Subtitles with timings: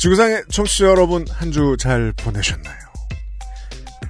[0.00, 2.78] 지구상의 청취자 여러분 한 주 잘 보내셨나요?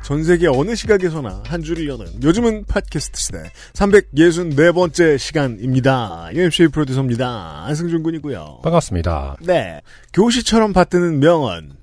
[0.05, 3.39] 전 세계 어느 시각에서나 한 주를 여는 요즘은 팟캐스트 시대
[3.75, 6.31] 364번째 시간입니다.
[6.33, 7.65] UMC 프로듀서입니다.
[7.67, 8.61] 안승준 군이고요.
[8.63, 9.37] 반갑습니다.
[9.41, 9.81] 네.
[10.13, 11.77] 교시처럼 받드는 명언.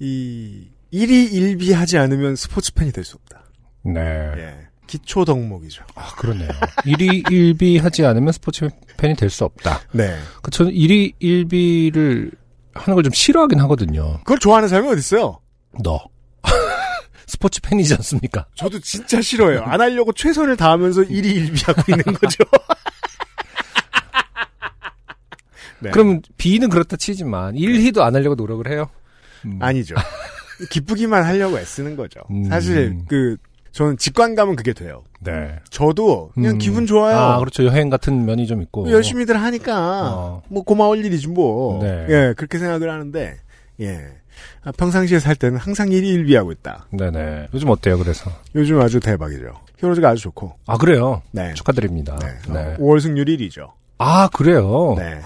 [0.00, 3.44] 이 일이 일비하지 않으면 스포츠 팬이 될 수 없다.
[3.84, 4.00] 네.
[4.38, 4.54] 예.
[4.86, 5.84] 기초 덕목이죠.
[5.94, 6.48] 아, 그렇네요.
[6.86, 9.82] 일이 일비하지 않으면 스포츠 팬이 될 수 없다.
[9.92, 10.16] 네.
[10.42, 12.32] 그 저는 일이 일비를
[12.78, 14.18] 하는 걸 좀 싫어하긴 하거든요.
[14.18, 15.40] 그걸 좋아하는 사람이 어디 있어요?
[15.82, 16.00] 너.
[17.26, 18.46] 스포츠 팬이지 않습니까?
[18.54, 19.62] 저도 진짜 싫어해요.
[19.62, 22.44] 안 하려고 최선을 다하면서 일이 일비하고 있는 거죠.
[25.80, 25.90] 네.
[25.90, 28.88] 그럼 비는 그렇다 치지만 일희도 안 하려고 노력을 해요.
[29.44, 29.58] 음.
[29.62, 29.94] 아니죠.
[30.70, 32.20] 기쁘기만 하려고 애쓰는 거죠.
[32.30, 32.44] 음.
[32.44, 33.36] 사실 그
[33.78, 35.04] 저는 직관감은 그게 돼요.
[35.20, 35.54] 네.
[35.70, 36.58] 저도 그냥 음.
[36.58, 37.16] 기분 좋아요.
[37.16, 37.64] 아, 그렇죠.
[37.64, 38.90] 여행 같은 면이 좀 있고.
[38.90, 40.42] 열심히들 하니까 어.
[40.48, 41.80] 뭐 고마울 일이지 뭐.
[41.80, 42.06] 네.
[42.08, 43.36] 예, 그렇게 생각을 하는데
[43.80, 44.00] 예.
[44.64, 46.88] 아, 평상시에 살 때는 항상 일이 일비하고 있다.
[46.90, 47.50] 네네.
[47.54, 48.32] 요즘 어때요, 그래서?
[48.56, 49.52] 요즘 아주 대박이죠.
[49.78, 50.54] 히어로즈가 아주 좋고.
[50.66, 51.22] 아, 그래요?
[51.30, 51.54] 네.
[51.54, 52.18] 축하드립니다.
[52.20, 52.52] 네.
[52.52, 52.76] 네.
[52.78, 53.70] 5월 승률 1위죠.
[53.98, 54.96] 아, 그래요?
[54.98, 55.20] 네.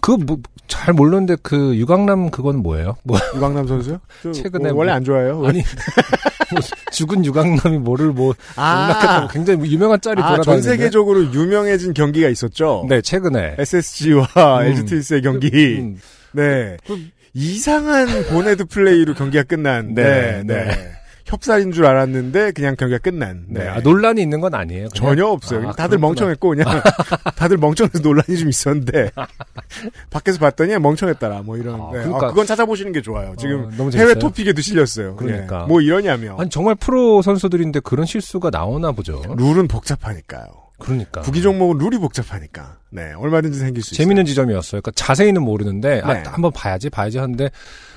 [0.00, 2.96] 그, 뭐, 잘 모르는데 그 유강남 그건 뭐예요?
[3.04, 3.98] 뭐, 유광남 선수요?
[4.22, 5.44] 저 최근에 뭐 원래 뭐- 안 좋아해요.
[5.46, 5.62] 아니,
[6.52, 6.60] 뭐
[6.92, 10.44] 죽은 유강남이 뭐를 뭐, 아, 굉장히 유명한 짤이 아, 돌아다니는데.
[10.44, 12.86] 전 세계적으로 유명해진 경기가 있었죠.
[12.88, 13.56] 네, 최근에.
[13.58, 14.26] SSG와
[14.60, 14.66] 음.
[14.66, 15.48] LG 트윈스의 경기.
[15.80, 16.00] 음,
[16.32, 16.76] 네.
[16.86, 16.98] 그-
[17.36, 19.92] 이상한 보네드 플레이로 경기가 끝난.
[19.94, 20.92] 네, 네, 네.
[21.26, 23.44] 협살인 줄 알았는데 그냥 경기가 끝난.
[23.48, 23.60] 네.
[23.64, 23.68] 네.
[23.68, 24.88] 아, 논란이 있는 건 아니에요.
[24.90, 24.94] 그냥?
[25.10, 25.68] 전혀 없어요.
[25.68, 26.06] 아, 다들 그렇구나.
[26.08, 26.66] 멍청했고 그냥
[27.36, 29.10] 다들 멍청해서 논란이 좀 있었는데
[30.10, 31.74] 밖에서 봤더니 멍청했더라 뭐 이런.
[31.80, 31.98] 아, 네.
[32.04, 33.34] 그러니까- 아, 그건 찾아보시는 게 좋아요.
[33.38, 34.14] 지금 어, 너무 해외.
[34.14, 35.16] 토픽에도 실렸어요.
[35.16, 35.60] 그러니까.
[35.60, 35.66] 네.
[35.66, 36.36] 뭐 이러냐며.
[36.38, 39.22] 아니, 정말 프로 선수들인데 그런 실수가 나오나 보죠.
[39.36, 40.44] 룰은 복잡하니까요.
[40.78, 41.20] 그러니까.
[41.22, 42.78] 구기 종목은 룰이 복잡하니까.
[42.90, 44.04] 네, 얼마든지 생길 수 있어요.
[44.04, 44.82] 재밌는 지점이었어요.
[44.82, 46.22] 그러니까 자세히는 모르는데, 아, 네.
[46.26, 47.48] 한번 봐야지, 봐야지 하는데,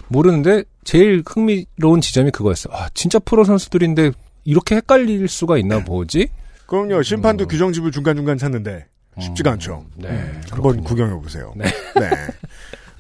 [0.10, 2.74] 모르는데, 제일 흥미로운 지점이 그거였어요.
[2.76, 4.12] 아, 진짜 프로 선수들인데,
[4.46, 5.60] 이렇게 헷갈릴 수가 네.
[5.60, 6.30] 있나 보지?
[6.68, 7.02] 그럼요.
[7.02, 7.48] 심판도 음.
[7.48, 8.86] 규정집을 중간중간 찾는데
[9.20, 9.86] 쉽지가 않죠.
[9.96, 10.10] 네.
[10.10, 10.84] 음, 한번 그렇군요.
[10.84, 11.54] 구경해 보세요.
[11.56, 11.66] 네.
[12.00, 12.10] 네.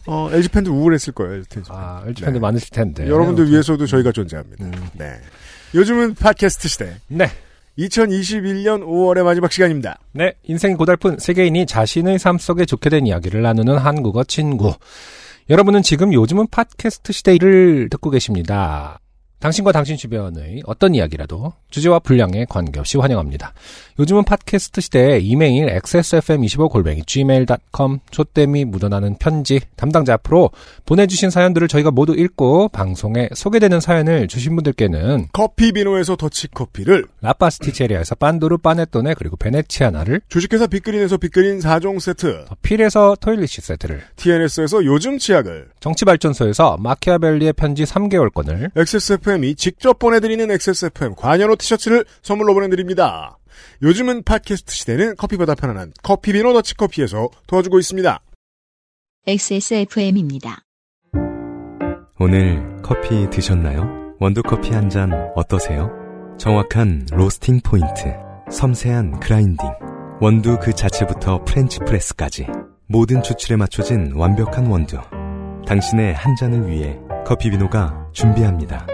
[0.07, 1.35] 어, LG 팬들 우울했을 거예요.
[1.35, 1.72] LG 팬들.
[1.73, 2.40] 아, LG 팬들 네.
[2.40, 3.07] 많으실 텐데.
[3.07, 4.66] 여러분들 위해서도 저희가 존재합니다.
[4.66, 4.72] 음.
[4.94, 5.13] 네.
[5.75, 6.95] 요즘은 팟캐스트 시대.
[7.07, 7.29] 네.
[7.78, 10.00] 2021년 5월의 마지막 시간입니다.
[10.13, 10.34] 네.
[10.44, 14.74] 인생이 고달픈 세계인이 자신의 삶 속에 좋게 된 이야기를 나누는 한국어 친구.
[15.50, 19.00] 여러분은 지금 요즘은 팟캐스트 시대를 듣고 계십니다.
[19.40, 23.53] 당신과 당신 주변의 어떤 이야기라도 주제와 분량에 관계없이 환영합니다.
[24.00, 30.50] 요즘은 팟캐스트 시대에 이메일 xsfm25골뱅이 gmail.com 조땜이 묻어나는 편지 담당자 앞으로
[30.86, 38.58] 보내주신 사연들을 저희가 모두 읽고 방송에 소개되는 사연을 주신 분들께는 커피 비노에서 더치커피를 라파스티체리아에서 빤도르
[38.58, 46.78] 빠네토네 그리고 베네치아나를 주식회사 빅그린에서 빅그린 4종 세트 필에서 토일리시 세트를 TNS에서 요즘 치약을 정치발전소에서
[46.80, 53.38] 마키아벨리의 편지 3개월권을 XSFM 이 직접 보내드리는 XSFM 관여로 티셔츠를 선물로 보내드립니다.
[53.81, 58.19] 요즘은 팟캐스트 시대는 커피보다 편안한 커피 비노 더치커피에서 도와주고 있습니다.
[59.27, 60.59] XSFM입니다.
[62.19, 64.15] 오늘 커피 드셨나요?
[64.19, 65.91] 원두커피 한 잔 어떠세요?
[66.39, 68.13] 정확한 roasting point,
[68.51, 69.68] 섬세한 grinding,
[70.21, 72.47] 원두 그 자체부터 French press까지
[72.88, 74.97] 모든 추출에 맞춰진 완벽한 원두.
[75.67, 78.88] 당신의 한 잔을 위해 커피비노가 준비합니다.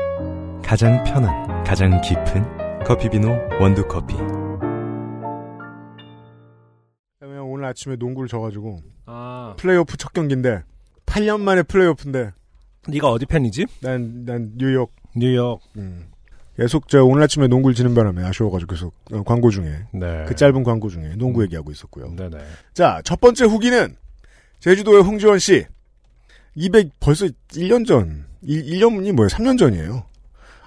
[0.64, 3.30] 가장 편한, 가장 깊은 커피비노
[3.60, 4.16] 원두커피.
[7.46, 10.64] 오늘 아침에 농구를 져가지고 아 플레이오프 첫 경기인데
[11.06, 12.32] 8년 만에 플레이오프인데
[12.88, 13.66] 네가 어디 팬이지?
[13.82, 16.08] 난, 난 뉴욕 뉴욕 음.
[16.58, 20.26] 계속 저 오늘 아침에 농구를 지는 바람에 아쉬워가지고 계속 어, 광고 중에 네.
[20.28, 22.16] 그 짧은 광고 중에 농구 얘기하고 있었고요.
[22.16, 22.38] 네네
[22.74, 23.96] 자, 첫 번째 후기는
[24.60, 25.66] 제주도의 홍지원 씨.
[26.56, 29.28] 200 벌써 1년 전, 1, 년이 뭐예요?
[29.30, 30.06] 3년 전이에요.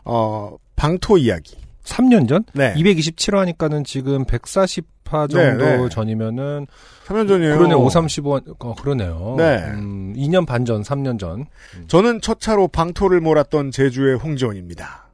[0.06, 1.56] 어, 방토 이야기.
[1.84, 2.44] 3년 전?
[2.52, 2.74] 네.
[2.74, 5.88] 227화 하니까는 지금 140화 정도 네, 네.
[5.88, 6.66] 전이면은
[7.06, 7.56] 3년 전이에요.
[7.56, 9.34] 그러네 535 어, 그러네요.
[9.38, 9.58] 네.
[9.74, 11.46] 음, 2년 반 전, 3년 전.
[11.86, 15.06] 저는 첫 차로 방토를 몰았던 제주의 홍지원입니다.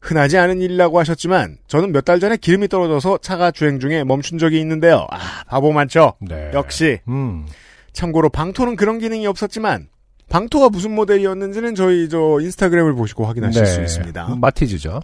[0.00, 4.60] 흔하지 않은 일이라고 하셨지만 저는 몇 달 전에 기름이 떨어져서 차가 주행 중에 멈춘 적이
[4.60, 5.06] 있는데요.
[5.10, 5.18] 아,
[5.48, 6.14] 바보 많죠?
[6.20, 6.50] 네.
[6.52, 7.46] 역시 음.
[7.92, 9.86] 참고로 방토는 그런 기능이 없었지만
[10.28, 13.70] 방토가 무슨 모델이었는지는 저희 저 인스타그램을 보시고 확인하실 네.
[13.70, 14.36] 수 있습니다.
[14.36, 15.00] 마티즈죠.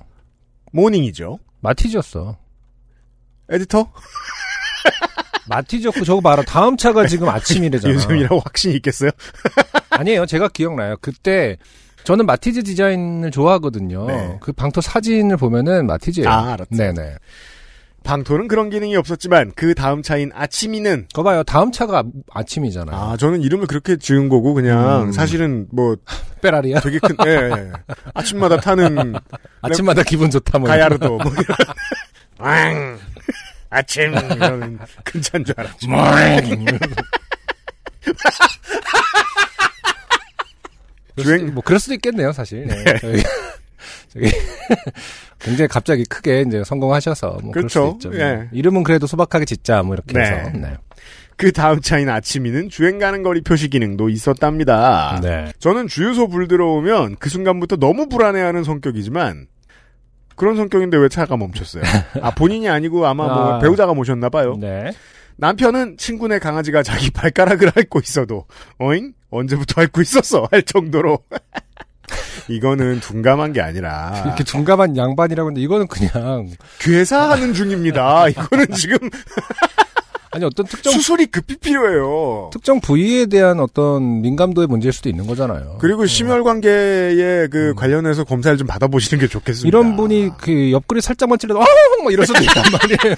[0.72, 1.38] 모닝이죠.
[1.60, 2.36] 마티즈였어.
[3.50, 3.92] 에디터?
[5.48, 6.42] 마티즈였고 저거 봐라.
[6.42, 7.92] 다음 차가 지금 아침이래잖아.
[7.94, 9.10] 요즘이라고 확신이 있겠어요?
[9.90, 10.26] 아니에요.
[10.26, 10.96] 제가 기억나요.
[11.00, 11.56] 그때
[12.04, 14.06] 저는 마티즈 디자인을 좋아하거든요.
[14.06, 14.38] 네.
[14.40, 16.28] 그 방토 사진을 보면은 마티즈예요.
[16.28, 16.76] 아, 알았죠.
[16.76, 17.16] 네네.
[18.02, 21.42] 방토는 그런 기능이 없었지만 그 다음 차인 아치미는 거 봐요.
[21.44, 22.02] 다음 차가
[22.32, 22.96] 아침이잖아요.
[22.96, 25.12] 아 저는 이름을 그렇게 지은 거고 그냥 음.
[25.12, 25.96] 사실은 뭐
[26.42, 26.80] 페라리야.
[26.80, 27.72] 되게 큰 예, 예.
[28.14, 29.14] 아침마다 타는
[29.62, 30.68] 아침마다 기분 좋다 뭐.
[30.68, 31.44] 가야르도 뭐 이런
[32.38, 32.98] 왕
[33.68, 35.86] 아침 이런 큰 차인 줄 알았죠.
[41.18, 42.66] 주행- 뭐 그럴 수도 있겠네요, 사실.
[42.66, 42.84] 네.
[44.12, 44.30] 저기, 저기
[45.38, 47.96] 굉장히 갑자기 크게 이제 성공하셔서 뭐 그럴 그렇죠.
[48.00, 48.20] 수도 있죠.
[48.20, 48.48] 예.
[48.52, 50.20] 이름은 그래도 소박하게 짓자 뭐 이렇게 네.
[50.20, 50.50] 해서.
[50.58, 50.76] 네.
[51.36, 55.20] 그 다음 차인 아치미는 주행 가는 거리 표시 기능도 있었답니다.
[55.22, 55.52] 네.
[55.58, 59.46] 저는 주유소 불 들어오면 그 순간부터 너무 불안해하는 성격이지만
[60.36, 61.82] 그런 성격인데 왜 차가 멈췄어요?
[62.20, 63.58] 아 본인이 아니고 아마 뭐 아.
[63.58, 64.56] 배우자가 모셨나 봐요.
[64.60, 64.92] 네.
[65.38, 68.44] 남편은 친구네 강아지가 자기 발가락을 핥고 있어도
[68.78, 71.18] 어잉 언제부터 핥고 있었어 할 정도로
[72.50, 76.48] 이거는 둔감한 게 아니라 이렇게 둔감한 양반이라고 하는데 이거는 그냥
[76.80, 78.28] 괴사하는 중입니다.
[78.30, 78.98] 이거는 지금
[80.32, 82.50] 아니 어떤 특정 수술이 급히 필요해요.
[82.52, 85.78] 특정 부위에 대한 어떤 민감도의 문제일 수도 있는 거잖아요.
[85.80, 89.66] 그리고 심혈관계에 그 관련해서 검사를 좀 받아보시는 게 좋겠습니다.
[89.66, 93.16] 이런 분이 그 옆구리 살짝만 찔러도 아막 이럴 수도 있단 말이에요.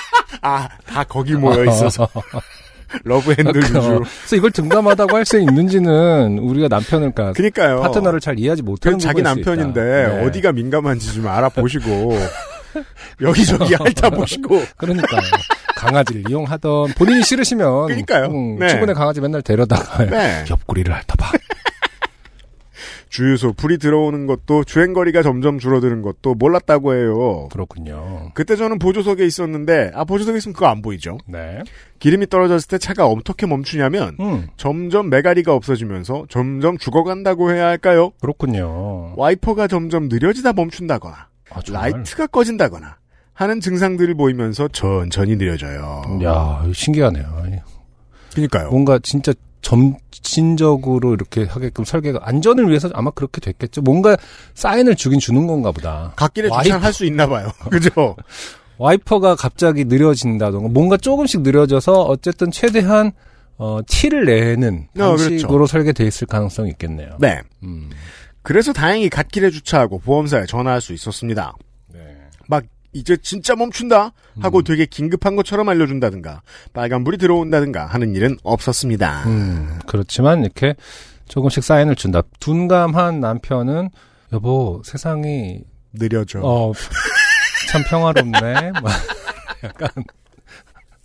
[0.42, 2.08] 아, 다 거기 모여 있어서.
[3.04, 3.78] love handle 그러니까.
[3.78, 3.98] 위주로.
[4.00, 7.80] 그래서 이걸 둔감하다고 할 수 있는지는 우리가 남편을 그러니까 그니까요.
[7.80, 9.22] 파트너를 잘 이해하지 못하는 그 자기.
[9.22, 10.24] 남편인데 네.
[10.26, 12.16] 어디가 민감한지 좀 알아보시고
[13.22, 15.20] 여기저기 핥아보시고 그러니까요.
[15.76, 18.26] 강아지를 이용하던 본인이 싫으시면 그러니까요.
[18.26, 18.68] 음, 네.
[18.68, 20.44] 친구네 강아지 맨날 데려다가 네.
[20.48, 21.32] 옆구리를 핥아봐.
[23.08, 27.48] 주유소 불이 들어오는 것도 주행거리가 점점 줄어드는 것도 몰랐다고 해요.
[27.50, 28.30] 그렇군요.
[28.34, 31.18] 그때 저는 보조석에 있었는데 아 보조석에 있으면 그거 안 보이죠.
[31.26, 31.62] 네.
[31.98, 38.10] 기름이 떨어졌을 때 차가 어떻게 멈추냐면 음, 점점 메가리가 없어지면서 점점 죽어간다고 해야 할까요?
[38.20, 39.14] 그렇군요.
[39.16, 41.60] 와이퍼가 점점 느려지다 멈춘다거나 아.
[41.70, 42.96] 라이트가 꺼진다거나
[43.32, 46.20] 하는 증상들을 보이면서 천천히 느려져요.
[46.24, 47.24] 야, 신기하네요.
[48.32, 48.70] 그러니까요.
[48.70, 49.32] 뭔가 진짜
[49.62, 53.82] 점진적으로 이렇게 하게끔 설계가 안전을 위해서 아마 그렇게 됐겠죠.
[53.82, 54.16] 뭔가
[54.54, 56.12] 사인을 주긴 주는 건가 보다.
[56.16, 56.48] 갓길에.
[56.50, 57.50] 주차할 수 있나 봐요.
[57.70, 58.16] 그죠?
[58.78, 63.12] 와이퍼가 갑자기 느려진다던가 뭔가 조금씩 느려져서 어쨌든 최대한
[63.58, 65.66] 어, 티를 내는 어, 방식으로 그렇죠.
[65.66, 67.16] 설계돼 있을 가능성이 있겠네요.
[67.18, 67.40] 네.
[67.62, 67.90] 음.
[68.42, 71.54] 그래서 다행히 갓길에 주차하고 보험사에 전화할 수 있었습니다.
[72.96, 76.40] 이제 진짜 멈춘다 하고 되게 긴급한 것처럼 알려준다든가
[76.72, 79.24] 빨간불이 들어온다든가 하는 일은 없었습니다.
[79.26, 80.74] 음, 그렇지만 이렇게
[81.28, 82.22] 조금씩 사인을 준다.
[82.40, 83.90] 둔감한 남편은
[84.32, 85.60] 여보 세상이
[85.92, 86.40] 느려져.
[86.42, 86.72] 어,
[87.68, 88.72] 참 평화롭네.
[88.82, 88.92] 막
[89.62, 89.88] 약간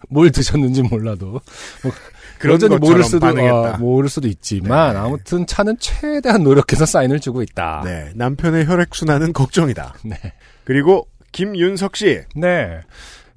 [0.09, 1.41] 뭘 드셨는지 몰라도
[1.83, 1.91] 뭐
[2.39, 3.27] 그런 여전히 모를 수도.
[3.27, 4.99] 어, 모를 수도 있지만 네.
[4.99, 7.81] 아무튼 차는 최대한 노력해서 사인을 주고 있다.
[7.83, 9.95] 네, 남편의 혈액 순환은 걱정이다.
[10.03, 10.17] 네.
[10.63, 12.21] 그리고 김윤석 씨.
[12.35, 12.81] 네.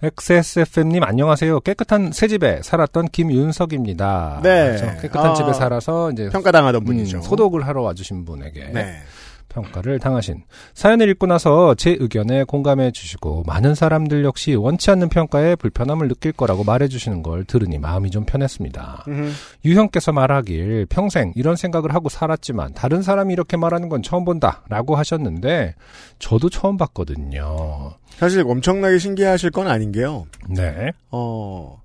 [0.02, 1.60] XSFM님 안녕하세요.
[1.60, 4.40] 깨끗한 새 집에 살았던 김윤석입니다.
[4.42, 4.76] 네.
[4.76, 7.18] 저 깨끗한 아, 집에 살아서 이제 평가당하던 분이죠.
[7.18, 8.96] 음, 소독을 하러 와주신 분에게 네.
[9.54, 10.42] 평가를 당하신
[10.74, 16.32] 사연을 읽고 나서 제 의견에 공감해 주시고 많은 사람들 역시 원치 않는 평가에 불편함을 느낄
[16.32, 19.04] 거라고 말해 주시는 걸 들으니 마음이 좀 편했습니다.
[19.08, 19.30] 음흠.
[19.64, 25.74] 유형께서 말하길 평생 이런 생각을 하고 살았지만 다른 사람이 이렇게 말하는 건 처음 본다라고 하셨는데
[26.18, 27.92] 저도 처음 봤거든요.
[28.16, 30.26] 사실 엄청나게 신기하실 건 아닌 게요.
[30.48, 30.90] 네.
[31.10, 31.80] 어,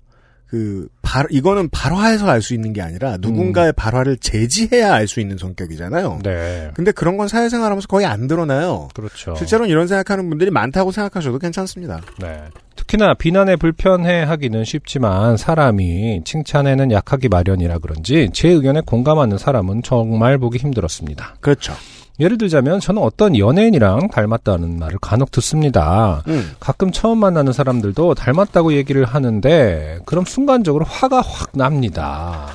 [0.50, 3.18] 그, 발, 이거는 발화해서 알 수 있는 게 아니라 음.
[3.20, 6.20] 누군가의 발화를 제지해야 알 수 있는 성격이잖아요.
[6.24, 6.70] 네.
[6.74, 8.88] 근데 그런 건 사회생활 하면서 거의 안 드러나요.
[8.94, 9.34] 그렇죠.
[9.36, 12.00] 실제로는 이런 생각하는 분들이 많다고 생각하셔도 괜찮습니다.
[12.18, 12.42] 네.
[12.74, 20.38] 특히나 비난에 불편해 하기는 쉽지만 사람이 칭찬에는 약하기 마련이라 그런지 제 의견에 공감하는 사람은 정말
[20.38, 21.36] 보기 힘들었습니다.
[21.40, 21.74] 그렇죠.
[22.20, 26.22] 예를 들자면 저는 어떤 연예인이랑 닮았다는 말을 간혹 듣습니다.
[26.28, 26.50] 음.
[26.60, 32.46] 가끔 처음 만나는 사람들도 닮았다고 얘기를 하는데 그럼 순간적으로 화가 확 납니다.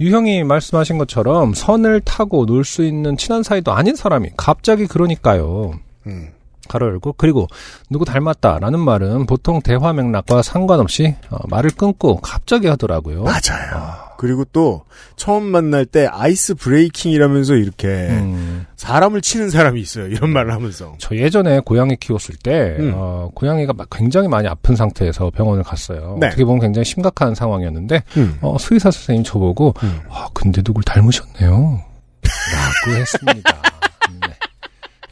[0.00, 5.72] 유형이 말씀하신 것처럼 선을 타고 놀 수 있는 친한 사이도 아닌 사람이 갑자기 그러니까요.
[6.06, 6.28] 음.
[6.68, 7.46] 가로 열고 그리고
[7.90, 13.24] 누구 닮았다라는 말은 보통 대화 맥락과 상관없이 어, 말을 끊고 갑자기 하더라고요.
[13.24, 14.08] 맞아요.
[14.18, 14.82] 그리고 또
[15.14, 20.06] 처음 만날 때 아이스 브레이킹이라면서 이렇게 음, 사람을 치는 사람이 있어요.
[20.08, 20.94] 이런 말을 하면서.
[20.98, 22.92] 저 예전에 고양이 키웠을 때 음.
[22.96, 26.16] 어, 고양이가 막 굉장히 많이 아픈 상태에서 병원을 갔어요.
[26.20, 26.26] 네.
[26.26, 28.38] 어떻게 보면 굉장히 심각한 상황이었는데 음.
[28.40, 30.00] 어, 수의사 선생님 저보고 음.
[30.10, 31.80] 아 근데 누굴 닮으셨네요.
[32.24, 33.62] 있고 했습니다.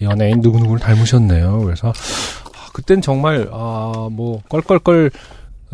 [0.01, 0.07] 네.
[0.07, 1.61] 연예인 누구누구를 닮으셨네요.
[1.61, 5.11] 그래서 아, 그땐 정말 아, 뭐 껄껄껄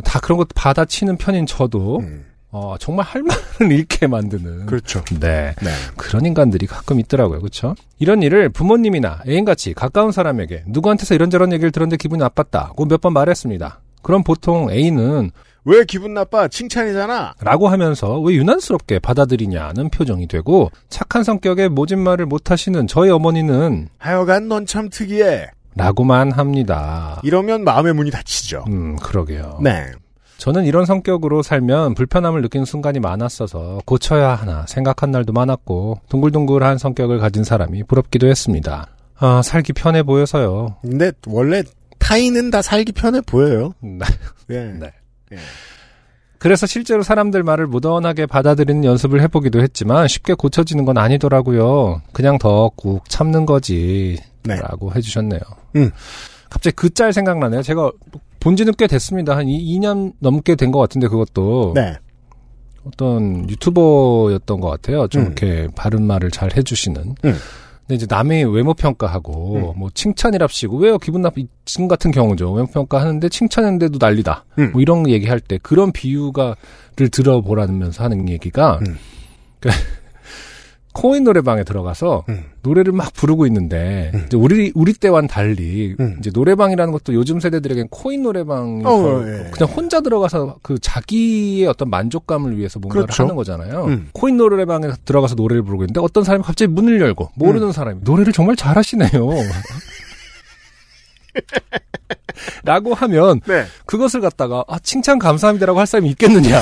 [0.05, 5.03] 다 그런 것 받아치는 편인 저도 음, 어, 정말 할 말을 잃게 만드는 그렇죠.
[5.21, 5.55] 네.
[5.63, 5.71] 네.
[5.97, 7.41] 그런 인간들이 가끔 있더라고요.
[7.41, 7.75] 그렇죠?
[7.99, 13.81] 이런 일을 부모님이나 애인같이 가까운 사람에게 누구한테서 이런저런 얘기를 들었는데 기분이 나빴다고 몇 번 말했습니다.
[14.03, 15.31] 그럼 보통 애인은
[15.65, 16.49] 왜 기분 나빠?
[16.49, 17.35] 칭찬이잖아.
[17.41, 23.89] 라고 하면서 왜 유난스럽게 받아들이냐는 표정이 되고 착한 성격에 모진 말을 못 하시는 저희 어머니는
[23.99, 25.47] 하여간 넌 참 특이해.
[25.75, 27.21] 라고만 합니다.
[27.23, 28.65] 이러면 마음의 문이 닫히죠.
[28.69, 29.61] 음, 그러게요.
[29.63, 29.87] 네.
[30.37, 37.21] 저는 이런 성격으로 살면 불편함을 느끼는 순간이 많았어서 고쳐야 하나 생각한 날도 많았고 둥글둥글한 성격을
[37.21, 38.89] 가진 사람이 부럽기도 했습니다.
[39.19, 40.79] 아, 살기 편해 보여서요.
[40.83, 41.63] 근데 원래
[42.01, 43.73] 타인은 다 살기 편해 보여요.
[43.81, 44.05] 네.
[44.51, 44.73] 예.
[45.33, 45.37] 네.
[45.37, 45.41] 예.
[46.39, 52.03] 그래서 실제로 사람들 말을 무던하게 받아들이는 연습을 해보기도 했지만 쉽게 고쳐지는 건 아니더라고요.
[52.13, 54.19] 그냥 더 꾹 참는 거지.
[54.43, 54.57] 네.
[54.57, 55.41] 라고 해주셨네요.
[55.77, 55.91] 음.
[56.51, 57.63] 갑자기 그 짤 생각나네요.
[57.63, 57.93] 제가
[58.41, 59.37] 본 지는 꽤 됐습니다.
[59.37, 61.95] 한 2, 년 넘게 된 것 같은데 그것도 네.
[62.85, 65.07] 어떤 유튜버였던 것 같아요.
[65.07, 65.27] 좀 음.
[65.27, 67.15] 이렇게 바른 말을 잘 해주시는.
[67.25, 67.35] 음.
[67.93, 73.29] 근데 이제 남의 외모 평가하고 뭐 칭찬이랍시고 왜요 기분 나쁘 지금 같은 경우죠 외모 평가하는데
[73.29, 74.47] 칭찬했는데도 난리다.
[74.59, 74.73] 음.
[74.73, 78.97] 뭐 이런 얘기할 때 그런 비유가를 들어보라면서 하는 얘기가 음.
[80.93, 82.45] 그 코인 노래방에 들어가서 음.
[82.63, 84.29] 노래를 막 부르고 있는데 음.
[84.35, 86.17] 우리 우리 때와는 달리 음.
[86.21, 89.51] 이제 노래방이라는 것도 요즘 세대들에겐 코인 노래방이 어, 더 예.
[89.51, 93.25] 그냥 혼자 들어가서 그 자기의 어떤 만족감을 위해서 뭔가를 그렇죠.
[93.25, 93.87] 하는 거잖아요.
[93.87, 94.09] 음.
[94.13, 97.73] 코인 노래방에 들어가서 노래를 부르고 있는데 어떤 사람이 갑자기 문을 열고 모르는 음.
[97.73, 99.11] 사람이 노래를 정말 잘하시네요.
[102.65, 103.65] 라고 하면 네.
[103.87, 106.61] 그것을 갖다가 아 칭찬 감사합니다라고 할 사람이 있겠느냐.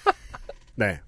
[0.76, 1.00] 네.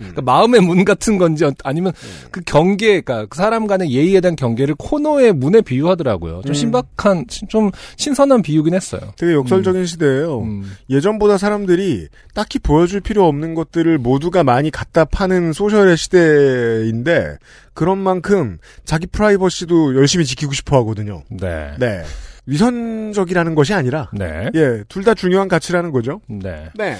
[0.00, 1.92] 그러니까 마음의 문 같은 건지 어- 아니면
[2.30, 6.40] 그 경계, 그러니까 그 사람 간의 예의에 대한 경계를 코너의 문에 비유하더라고요.
[6.42, 6.54] 좀 음.
[6.54, 9.00] 신박한, 신- 좀 신선한 비유긴 했어요.
[9.16, 10.40] 되게 역설적인 시대예요.
[10.42, 17.36] 음, 예전보다 사람들이 딱히 보여줄 필요 없는 것들을 모두가 많이 갖다 파는 소셜의 시대인데
[17.74, 21.22] 그런 만큼 자기 프라이버시도 열심히 지키고 싶어 하거든요.
[21.30, 21.72] 네.
[21.78, 22.02] 네.
[22.46, 24.50] 위선적이라는 것이 아니라 네.
[24.54, 26.20] 예, 둘 다 중요한 가치라는 거죠.
[26.28, 26.68] 네.
[26.74, 26.96] 네.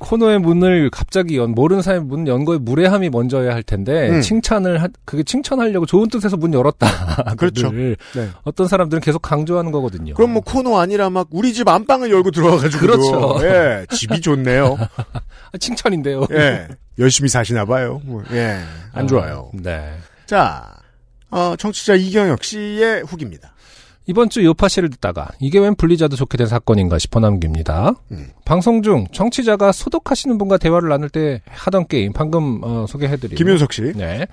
[0.00, 4.20] 코너의 문을 갑자기 연, 모르는 사람이 문 연 거에 무례함이 먼저야 할 텐데, 음.
[4.20, 6.86] 칭찬을, 하, 그게 칭찬하려고 좋은 뜻에서 문 열었다.
[7.36, 7.70] 그렇죠.
[7.70, 8.28] 를 네.
[8.44, 10.14] 어떤 사람들은 계속 강조하는 거거든요.
[10.14, 13.36] 그럼 뭐 코너 아니라 막 우리 집 안방을 열고 들어와가지고 그렇죠.
[13.42, 14.76] 예, 집이 좋네요.
[15.52, 16.26] 아, 칭찬인데요.
[16.32, 16.68] 예,
[16.98, 18.00] 열심히 사시나 봐요.
[18.04, 18.58] 뭐, 예,
[18.92, 19.50] 안 어, 좋아요.
[19.54, 19.92] 네.
[20.24, 20.64] 자,
[21.30, 23.52] 어, 청취자 이경혁 씨의 후기입니다.
[24.06, 27.94] 이번 주 요파시를 듣다가 이게 웬 블리자드 좋게 된 사건인가 싶어 남깁니다.
[28.12, 28.28] 음.
[28.44, 33.92] 방송 중 청취자가 소독하시는 분과 대화를 나눌 때 하던 게임 방금 어, 소개해드린 김윤석 씨.
[33.94, 34.26] 네.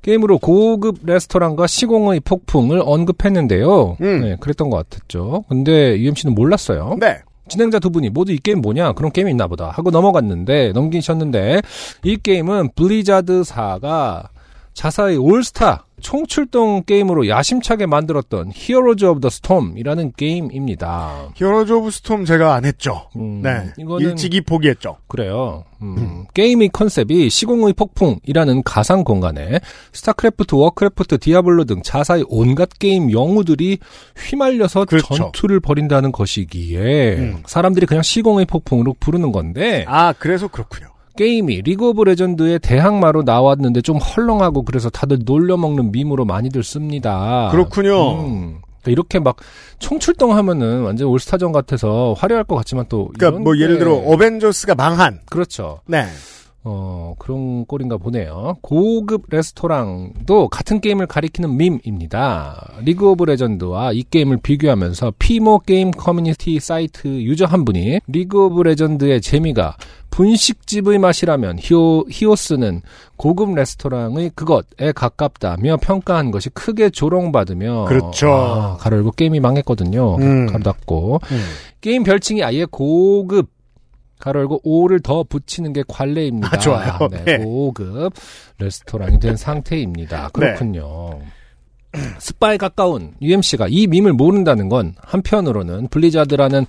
[0.00, 3.98] 게임으로 고급 레스토랑과 시공의 폭풍을 언급했는데요.
[4.00, 4.20] 음.
[4.22, 5.44] 네, 그랬던 것 같았죠.
[5.48, 6.96] 근데 UMC는 몰랐어요.
[6.98, 7.18] 네.
[7.48, 11.60] 진행자 두 분이 모두 이 게임 뭐냐 그런 게임이 있나 보다 하고 넘어갔는데 넘기셨는데
[12.02, 14.30] 이 게임은 블리자드사가
[14.74, 21.30] 자사의 올스타 총출동 게임으로 야심차게 만들었던 히어로즈 오브 더 스톰이라는 게임입니다.
[21.34, 23.08] 히어로즈 오브 스톰 제가 안 했죠.
[23.16, 23.72] 음, 네.
[23.78, 24.98] 이거는 일찍이 포기했죠.
[25.08, 25.64] 그래요.
[25.80, 29.60] 음, 게임의 컨셉이 시공의 폭풍이라는 가상 공간에
[29.92, 33.78] 스타크래프트, 워크래프트, 디아블로 등 자사의 온갖 게임 영웅들이
[34.16, 35.14] 휘말려서 그렇죠.
[35.14, 37.42] 전투를 벌인다는 것이기에 음.
[37.46, 40.91] 사람들이 그냥 시공의 폭풍으로 부르는 건데 아, 그래서 그렇군요.
[41.16, 47.48] 게임이 리그 오브 레전드의 대항마로 나왔는데 좀 헐렁하고 그래서 다들 놀려먹는 밈으로 많이들 씁니다.
[47.52, 48.12] 그렇군요.
[48.20, 48.58] 음.
[48.82, 49.36] 그러니까 이렇게 막
[49.78, 54.74] 총출동 하면은 완전 올스타전 같아서 화려할 것 같지만 또 그러니까 뭐 예를 게- 들어 어벤져스가
[54.74, 55.20] 망한.
[55.28, 55.80] 그렇죠.
[55.86, 56.06] 네.
[56.64, 58.56] 어, 그런 꼴인가 보네요.
[58.62, 62.74] 고급 레스토랑도 같은 게임을 가리키는 밈입니다.
[62.84, 68.62] 리그 오브 레전드와 이 게임을 비교하면서 피모 게임 커뮤니티 사이트 유저 한 분이 리그 오브
[68.62, 69.76] 레전드의 재미가
[70.10, 72.82] 분식집의 맛이라면 히오, 히오스는
[73.16, 78.30] 고급 레스토랑의 그것에 가깝다며 평가한 것이 크게 조롱받으며 그렇죠.
[78.30, 80.16] 아, 가로 열고 게임이 망했거든요.
[80.16, 80.46] 음.
[80.46, 81.42] 가로 닫고 음.
[81.80, 83.48] 게임 별칭이 아예 고급
[84.22, 86.50] 가로 열고 오를 더 붙이는 게 관례입니다.
[86.52, 87.08] 아, 좋아요.
[87.10, 87.38] 네, 네.
[87.38, 88.12] 고급
[88.58, 90.28] 레스토랑이 된 상태입니다.
[90.32, 91.18] 그렇군요.
[92.18, 96.66] 스파에 가까운 UMC가 이 밈을 모른다는 건 한편으로는 블리자드라는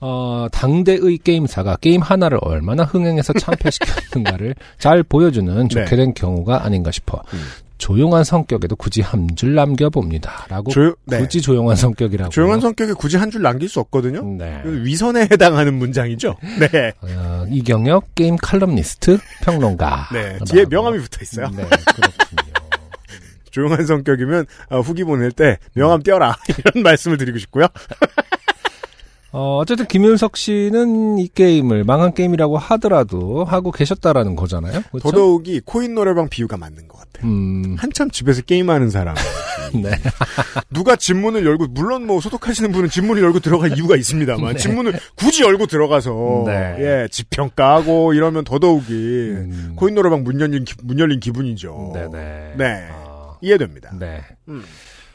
[0.00, 5.96] 어, 당대의 게임사가 게임 하나를 얼마나 흥행해서 참패시켰는가를 잘 보여주는 좋게 네.
[5.96, 7.38] 된 경우가 아닌가 싶어 음.
[7.78, 10.46] 조용한 성격에도 굳이 한 줄 남겨봅니다.
[10.48, 11.18] 라고 조용, 네.
[11.18, 14.22] 굳이 조용한 성격이라고 조용한 성격에 굳이 한 줄 남길 수 없거든요.
[14.38, 14.62] 네.
[14.64, 16.36] 위선에 해당하는 문장이죠.
[16.58, 16.92] 네.
[17.02, 20.08] 어, 이경혁 게임 칼럼니스트 평론가.
[20.14, 20.38] 네.
[20.46, 21.48] 뒤에 명함이 붙어 있어요.
[21.50, 21.64] 네,
[21.94, 22.52] 그렇군요.
[23.50, 27.66] 조용한 성격이면 어, 후기 보낼 때 명함 띄어라 이런 말씀을 드리고 싶고요.
[29.38, 34.80] 어, 어쨌든 김윤석 씨는 이 게임을 망한 게임이라고 하더라도 하고 계셨다라는 거잖아요.
[34.90, 34.98] 그렇죠?
[35.10, 37.30] 더더욱이 코인 노래방 비유가 맞는 것 같아요.
[37.30, 39.14] 음, 한참 집에서 게임하는 사람.
[39.74, 39.90] 네.
[40.70, 44.58] 누가 집문을 열고 물론 뭐 소독하시는 분은 집문을 열고 들어갈 이유가 있습니다만 네.
[44.58, 46.76] 집문을 굳이 열고 들어가서 네.
[47.02, 51.90] 예 집 평가하고 이러면 더더욱이 음, 코인 노래방 문 열린 기- 문 열린 기분이죠.
[51.94, 52.54] 네네.
[52.56, 52.88] 네.
[52.90, 53.90] 아, 이해됩니다.
[53.98, 54.22] 네.
[54.48, 54.62] 음.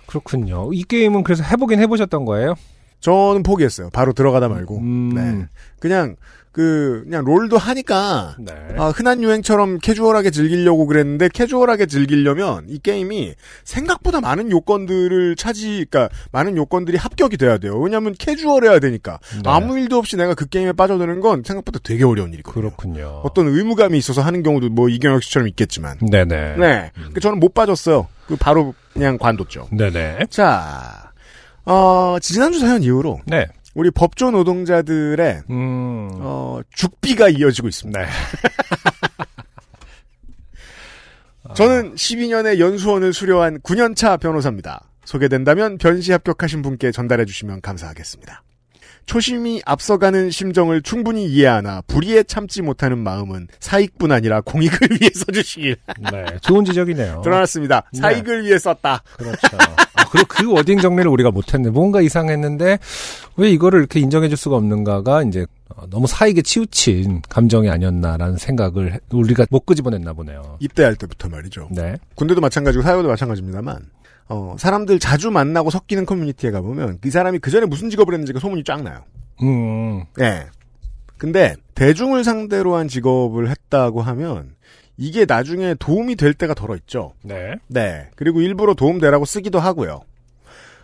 [0.05, 0.71] 그렇군요.
[0.73, 2.53] 이 게임은 그래서 해보긴 해보셨던 거예요?
[3.01, 3.89] 저는 포기했어요.
[3.91, 4.77] 바로 들어가다 말고.
[4.77, 5.09] 음.
[5.13, 5.47] 네.
[5.79, 6.15] 그냥
[6.51, 8.51] 그 그냥 롤도 하니까 네.
[8.77, 16.09] 아, 흔한 유행처럼 캐주얼하게 즐기려고 그랬는데 캐주얼하게 즐기려면 이 게임이 생각보다 많은 요건들을 차지, 그러니까
[16.33, 17.79] 많은 요건들이 합격이 돼야 돼요.
[17.79, 19.49] 왜냐하면 캐주얼해야 되니까 네.
[19.49, 22.61] 아무 일도 없이 내가 그 게임에 빠져드는 건 생각보다 되게 어려운 일이거든요.
[22.61, 23.21] 그렇군요.
[23.23, 26.57] 어떤 의무감이 있어서 하는 경우도 뭐 이경혁 씨처럼 있겠지만, 네네.
[26.57, 28.07] 네, 그 저는 못 빠졌어요.
[28.27, 29.69] 그 바로 그냥 관뒀죠.
[29.71, 30.25] 네네.
[30.29, 31.10] 자,
[31.71, 33.47] 어, 지난주 사연 이후로 네.
[33.75, 36.09] 우리 법조 노동자들의 음.
[36.15, 38.01] 어, 죽비가 이어지고 있습니다.
[38.01, 38.07] 네.
[41.55, 44.89] 저는 12년의 연수원을 수료한 9년차 변호사입니다.
[45.05, 48.43] 소개된다면 변시 합격하신 분께 전달해 주시면 감사하겠습니다.
[49.05, 55.75] 초심이 앞서가는 심정을 충분히 이해하나 불의에 참지 못하는 마음은 사익뿐 아니라 공익을 위해 써주시길
[56.11, 56.25] 네.
[56.41, 57.21] 좋은 지적이네요.
[57.23, 57.83] 드러났습니다.
[57.93, 57.99] 네.
[57.99, 59.03] 사익을 위해 썼다.
[59.17, 59.57] 그렇죠.
[60.11, 61.69] 아, 그리고 그 워딩 정리를 우리가 못했네.
[61.69, 62.79] 뭔가 이상했는데
[63.37, 68.99] 왜 이거를 이렇게 인정해줄 수가 없는가가 이제 어, 너무 사익에 치우친 감정이 아니었나라는 생각을 해-
[69.11, 70.57] 우리가 못 끄집어냈나 보네요.
[70.59, 71.69] 입대할 때부터 말이죠.
[71.71, 71.95] 네.
[72.15, 73.79] 군대도 마찬가지고 사회도 마찬가지입니다만
[74.29, 78.63] 어, 사람들 자주 만나고 섞이는 커뮤니티에 가보면 그 사람이 그 전에 무슨 직업을 했는지가 소문이
[78.63, 78.99] 쫙 나요.
[79.41, 80.03] 음.
[80.17, 80.45] 네.
[81.17, 84.55] 근데 대중을 상대로 한 직업을 했다고 하면
[85.01, 87.13] 이게 나중에 도움이 될 때가 덜어 있죠.
[87.23, 87.55] 네.
[87.67, 88.07] 네.
[88.15, 90.01] 그리고 일부러 도움되라고 쓰기도 하고요.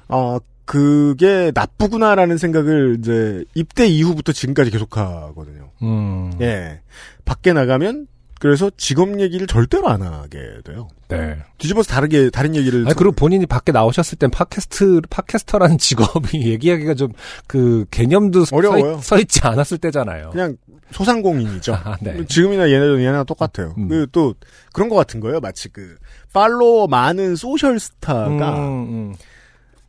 [0.09, 5.69] 어, 그게 나쁘구나라는 생각을 이제 입대 이후부터 지금까지 계속 하거든요.
[5.83, 6.33] 음.
[6.41, 6.81] 예.
[7.25, 8.07] 밖에 나가면
[8.39, 10.87] 그래서 직업 얘기를 절대로 안 하게 돼요.
[11.09, 11.37] 네.
[11.57, 17.09] 뒤집어서 다르게 다른 얘기를 아니, 그리고 본인이 밖에 나오셨을 땐 팟캐스트, 팟캐스터라는 직업이 얘기하기가 좀
[17.47, 18.97] 그 개념도 서, 어려워요.
[18.97, 20.31] 있, 서 있지 않았을 때잖아요.
[20.31, 20.57] 그냥
[20.91, 21.73] 소상공인이죠.
[21.83, 22.25] 아, 네.
[22.27, 23.73] 지금이나 얘네도 얘네나 똑같아요.
[23.77, 23.87] 음.
[23.87, 24.35] 그또
[24.73, 25.39] 그런 것 같은 거예요.
[25.39, 25.95] 마치 그
[26.33, 29.15] 팔로워 많은 social 스타가 음, 음.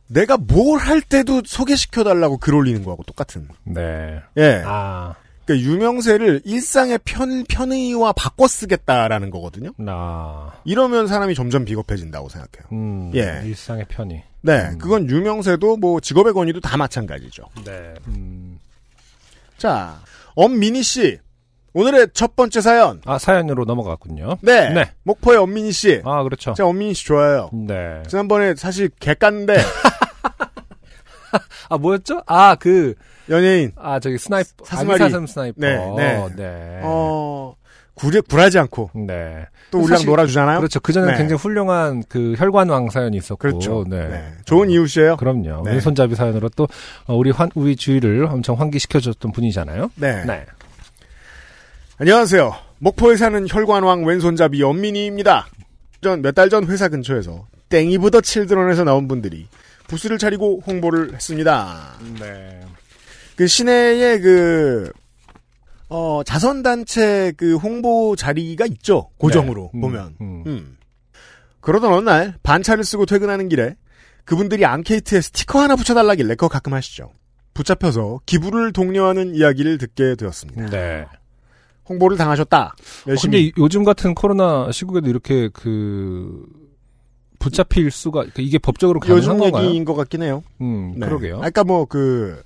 [0.07, 3.47] 내가 뭘 할 때도 소개시켜 달라고 글 올리는 거하고 똑같은.
[3.63, 4.19] 네.
[4.37, 4.63] 예.
[4.65, 5.13] 아,
[5.45, 9.71] 그러니까 유명세를 일상의 편 편의와 바꿔 쓰겠다라는 거거든요.
[9.77, 10.51] 나.
[10.65, 12.69] 이러면 사람이 점점 비겁해진다고 생각해요.
[12.71, 13.11] 음.
[13.15, 13.41] 예.
[13.45, 14.23] 일상의 편의.
[14.41, 14.77] 네, 음.
[14.77, 17.43] 그건 유명세도 뭐 직업의 권위도 다 마찬가지죠.
[17.65, 17.93] 네.
[18.07, 18.57] 음.
[19.57, 19.99] 자,
[20.39, 21.19] 엄민희 씨.
[21.73, 23.01] 오늘의 첫 번째 사연.
[23.05, 24.37] 아, 사연으로 넘어갔군요.
[24.41, 24.69] 네.
[24.73, 24.91] 네.
[25.03, 26.01] 목포의 엄민희 씨.
[26.05, 26.53] 아, 그렇죠.
[26.53, 27.49] 제가 엄민희 씨 좋아해요.
[27.53, 28.03] 네.
[28.07, 29.57] 지난번에 사실 개 깠는데
[31.69, 32.23] 아, 뭐였죠?
[32.25, 32.95] 아, 그,
[33.29, 34.65] 연예인 아, 저기 스나이퍼.
[34.65, 35.59] 아기사슴 스나이퍼.
[35.59, 36.27] 네, 네.
[36.37, 36.79] 네.
[36.83, 37.55] 어
[37.99, 39.45] 구려 굴하지 않고 네.
[39.71, 40.59] 또 우리랑 놀아주잖아요.
[40.59, 40.79] 그렇죠.
[40.79, 41.17] 그전에 네.
[41.17, 43.37] 굉장히 훌륭한 그 혈관왕 사연이 있었고.
[43.37, 43.83] 그렇죠.
[43.87, 44.07] 네.
[44.07, 44.31] 네.
[44.45, 45.17] 좋은 이웃이에요.
[45.17, 45.63] 그럼요.
[45.65, 45.71] 네.
[45.73, 46.67] 왼손잡이 사연으로 또
[47.05, 49.91] 어, 우리 환 우리 주위를 엄청 환기시켜줬던 분이잖아요.
[49.95, 50.23] 네.
[50.25, 50.45] 네.
[51.97, 52.55] 안녕하세요.
[52.79, 55.47] 목포에 사는 혈관왕 왼손잡이 연민이입니다.
[56.01, 59.47] 전 몇 달 전 회사 근처에서 땡이브더 칠드런에서 나온 분들이
[59.87, 61.95] 부스를 차리고 홍보를 했습니다.
[62.21, 62.61] 네.
[63.35, 64.91] 그 시내에 그,
[65.89, 69.09] 어, 자선단체 그 홍보 자리가 있죠.
[69.17, 69.77] 고정으로 네.
[69.79, 70.15] 음, 보면.
[70.21, 70.43] 음.
[70.45, 70.77] 음.
[71.61, 73.75] 그러던 어느 날 반차를 쓰고 퇴근하는 길에
[74.23, 77.11] 그분들이 앙케이트에 스티커 하나 붙여달라길래 그거 가끔 하시죠.
[77.53, 80.67] 붙잡혀서 기부를 독려하는 이야기를 듣게 되었습니다.
[80.67, 81.05] 네.
[81.89, 82.65] 홍보를 당하셨다.
[82.67, 83.31] 어, 열심히.
[83.31, 86.45] 근데 이- 요즘 같은 코로나 시국에도 이렇게 그
[87.39, 89.65] 붙잡힐 수가 그러니까 이게 법적으로 가능한 요즘 건가요?
[89.65, 90.43] 얘기인 것 같긴 해요.
[90.61, 91.05] 음, 네.
[91.07, 91.41] 그러게요.
[91.41, 92.41] 아까 뭐 그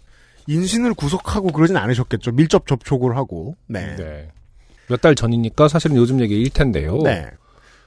[0.48, 2.32] 인신을 구속하고 그러진 않으셨겠죠.
[2.32, 3.56] 밀접 접촉을 하고.
[3.68, 3.96] 네.
[3.96, 4.30] 네.
[4.90, 6.98] 몇 달 전이니까 사실은 요즘 얘기일 텐데요.
[7.04, 7.30] 네.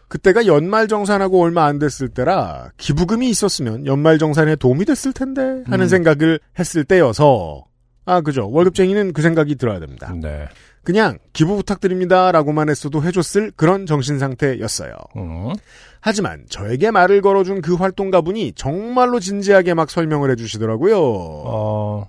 [0.09, 5.89] 그때가 연말정산하고 얼마 안 됐을 때라 기부금이 있었으면 연말정산에 도움이 됐을 텐데 하는 음.
[5.89, 7.65] 생각을 했을 때여서
[8.05, 10.15] 아 그죠 월급쟁이는 그 생각이 들어야 됩니다.
[10.21, 10.47] 네.
[10.85, 14.93] 그냥 기부 부탁드립니다라고만 했어도 해줬을 그런 정신 상태였어요.
[15.17, 15.53] 음.
[16.01, 20.97] 하지만 저에게 말을 걸어준 그 활동가분이 정말로 진지하게 막 설명을 해주시더라고요.
[21.01, 22.09] 어,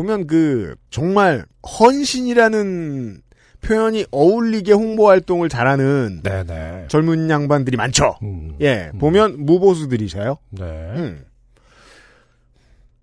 [0.00, 1.44] 보면 그 정말
[1.78, 3.20] 헌신이라는
[3.60, 6.86] 표현이 어울리게 홍보 활동을 잘하는 네네.
[6.88, 8.16] 젊은 양반들이 많죠.
[8.22, 8.56] 음.
[8.62, 8.98] 예, 음.
[8.98, 10.38] 보면 무보수들이셔요.
[10.52, 10.64] 네.
[10.64, 11.24] 음.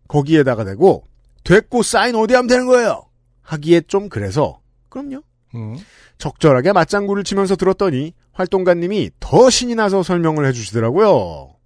[0.07, 1.03] 거기에다가 대고
[1.43, 3.03] 됐고 사인 어디 하면 되는 거예요.
[3.43, 5.21] 하기에 좀 그래서 그럼요.
[5.53, 5.77] 음.
[6.17, 11.56] 적절하게 맞장구를 치면서 들었더니 활동가님이 더 신이 나서 설명을 해주시더라고요.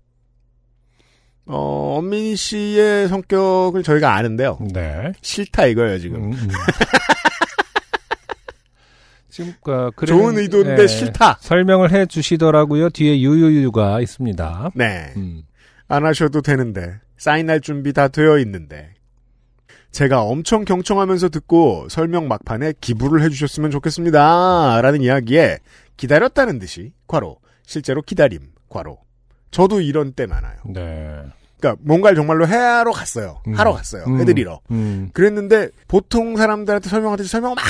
[1.53, 4.57] 어, 엄민희 씨의 성격을 저희가 아는데요.
[4.73, 5.11] 네.
[5.21, 6.23] 싫다 이거예요, 지금.
[6.23, 6.49] 음, 음.
[9.29, 11.37] 지금 그 그래- 좋은 의도인데 예, 싫다.
[11.41, 12.89] 설명을 해 주시더라고요.
[12.89, 14.71] 뒤에 유유유가 있습니다.
[14.75, 15.13] 네.
[15.15, 15.43] 음.
[15.87, 16.99] 안 하셔도 되는데.
[17.17, 18.93] 사인할 준비 다 되어 있는데.
[19.91, 24.81] 제가 엄청 경청하면서 듣고 설명 막판에 기부를 해주셨으면 좋겠습니다.
[24.81, 25.59] 라는 이야기에
[25.97, 27.37] 기다렸다는 듯이, 과로.
[27.65, 28.97] 실제로 기다림, 과로.
[29.51, 30.55] 저도 이런 때 많아요.
[30.65, 31.21] 네.
[31.61, 33.41] 그러니까 뭔가를 정말로 하러 갔어요.
[33.47, 33.53] 음.
[33.53, 34.03] 하러 갔어요.
[34.07, 34.19] 음.
[34.19, 34.59] 해드리러.
[34.71, 35.09] 음.
[35.13, 37.63] 그랬는데 보통 사람들한테 설명하듯이 설명 막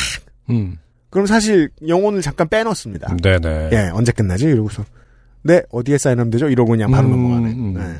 [0.49, 0.77] 음.
[1.09, 3.17] 그럼 사실 영혼을 잠깐 빼놓습니다.
[3.21, 3.69] 네네.
[3.73, 4.45] 예, 언제 끝나지?
[4.45, 4.83] 이러고서
[5.43, 6.47] 네 어디에 사인하면 되죠?
[6.47, 7.51] 이러고 그냥 바로 음, 넘어가네.
[7.53, 7.73] 음.
[7.73, 7.99] 네.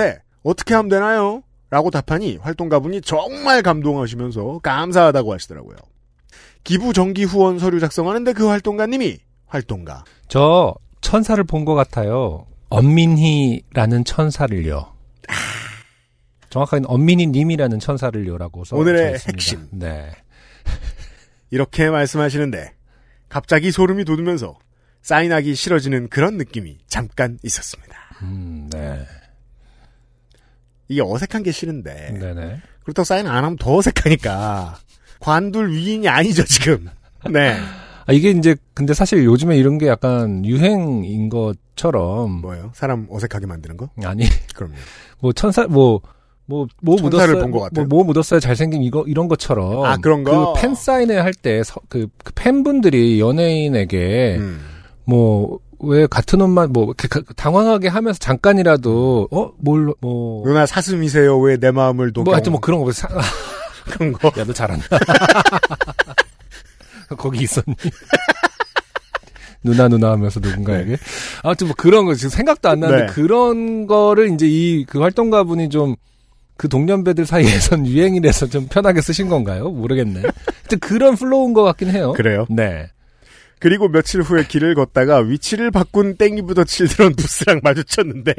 [0.00, 1.42] 네 어떻게 하면 되나요?
[1.70, 5.76] 라고 답하니 활동가분이 정말 감동하시면서 감사하다고 하시더라고요.
[6.64, 12.46] 기부 정기 후원 서류 작성하는데 그 활동가님이 활동가 저 천사를 본 것 같아요.
[12.68, 14.92] 엄민희라는 천사를요.
[16.50, 19.32] 정확하게는 엄민희 님이라는 천사를요라고 써 오늘의 있습니다.
[19.32, 19.68] 핵심.
[19.72, 20.12] 네.
[21.50, 22.72] 이렇게 말씀하시는데
[23.28, 24.58] 갑자기 소름이 돋으면서
[25.02, 27.96] 사인하기 싫어지는 그런 느낌이 잠깐 있었습니다.
[28.22, 29.04] 음, 네.
[30.88, 32.62] 이게 어색한 게 싫은데 네네.
[32.84, 34.78] 그렇다고 사인 안 하면 더 어색하니까
[35.18, 36.88] 관둘 위인이 아니죠 지금.
[37.30, 37.58] 네.
[38.06, 42.70] 아, 이게 이제 근데 사실 요즘에 이런 게 약간 유행인 것처럼 뭐예요?
[42.74, 43.88] 사람 어색하게 만드는 거?
[44.04, 44.74] 아니 그럼요.
[45.20, 46.00] 뭐 천사 뭐
[46.46, 47.38] 뭐, 뭐 묻었어요.
[47.40, 47.86] 본것 같아요.
[47.86, 48.38] 뭐, 뭐 묻었어요.
[48.38, 49.82] 잘생긴 이거, 이런 것처럼.
[49.86, 50.52] 아, 그런 거?
[50.52, 54.60] 그 팬 사인회 할 때, 서- 그, 그 팬분들이 연예인에게, 음.
[55.06, 59.52] 뭐, 왜 같은 옷만, 뭐, 이렇게 당황하게 하면서 잠깐이라도, 어?
[59.56, 60.44] 뭘, 뭐.
[60.44, 61.38] 누나 사슴이세요?
[61.38, 62.24] 왜 내 마음을 녹여?
[62.24, 63.08] 뭐, 하여튼 뭐 그런 거, 사-
[63.90, 64.30] 그런 거.
[64.38, 64.84] 야, 너 잘한다.
[67.18, 67.74] 거기 있었니?
[69.64, 70.98] 누나 누나 하면서 누군가에게
[71.42, 73.12] 아무튼 뭐 그런 거 지금 생각도 안 나는데 네.
[73.12, 75.96] 그런 거를 이제 이 그 활동가 분이 좀
[76.56, 79.70] 그 동년배들 사이에선 유행이라서 좀 편하게 쓰신 건가요?
[79.70, 80.20] 모르겠네.
[80.20, 82.12] 하여튼 그런 flow인 것 같긴 해요.
[82.12, 82.46] 그래요.
[82.48, 82.90] 네.
[83.58, 88.34] 그리고 며칠 후에 길을 걷다가 위치를 바꾼 땡이브 더 칠드런 부스랑 마주쳤는데.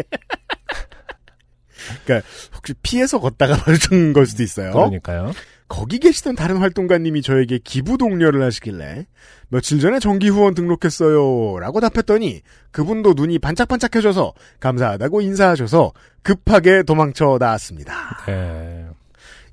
[2.06, 4.71] 그러니까 혹시 피해서 걷다가 마주친 걸 수도 있어요.
[4.71, 5.34] 그러니까요.
[5.67, 9.08] 거기 계시던 다른 활동가님이 저에게 기부 독려를 하시길래
[9.49, 17.93] 며칠 전에 정기 후원 등록했어요 라고 답했더니 그분도 눈이 반짝반짝해져서 감사하다고 인사하셔서 급하게 도망쳐 나왔습니다.
[18.28, 18.86] 네.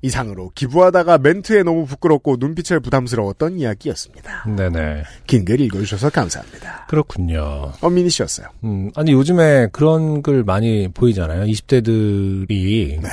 [0.03, 4.43] 이상으로 기부하다가 멘트에 너무 부끄럽고 눈빛에 부담스러웠던 이야기였습니다.
[4.53, 5.03] 네네.
[5.27, 6.87] 긴 글 읽어주셔서 감사합니다.
[6.89, 7.71] 그렇군요.
[7.79, 8.47] 엄민희 씨였어요.
[8.65, 11.45] 음, 아니 요즘에 그런 글 많이 보이잖아요.
[11.45, 13.09] 20대들이 네.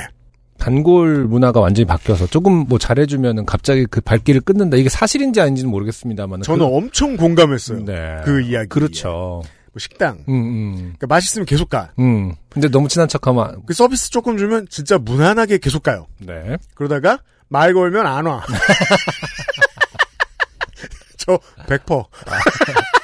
[0.61, 4.77] 단골 문화가 완전히 바뀌어서 조금 뭐 잘해주면은 갑자기 그 발길을 끊는다.
[4.77, 6.43] 이게 사실인지 아닌지는 모르겠습니다만.
[6.43, 7.83] 저는 엄청 공감했어요.
[7.83, 8.21] 네.
[8.23, 8.69] 그 이야기.
[8.69, 9.41] 그렇죠.
[9.73, 10.23] 뭐 식당.
[10.29, 11.89] 음, 음, 그러니까 맛있으면 계속 가.
[11.97, 12.35] 음.
[12.49, 16.05] 근데 너무 친한 척하면 그 서비스 조금 주면 진짜 무난하게 계속 가요.
[16.19, 16.57] 네.
[16.75, 18.43] 그러다가 말 걸면 안 와.
[21.17, 22.05] 저 100%.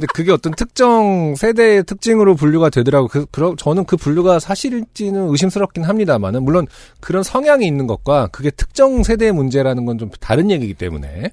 [0.00, 3.06] 근데 그게 어떤 특정 세대의 특징으로 분류가 되더라고.
[3.06, 6.66] 그, 그러, 저는 그 분류가 사실일지는 의심스럽긴 합니다만은 물론
[7.00, 11.30] 그런 성향이 있는 것과 그게 특정 세대의 문제라는 건 좀 다른 얘기이기 때문에.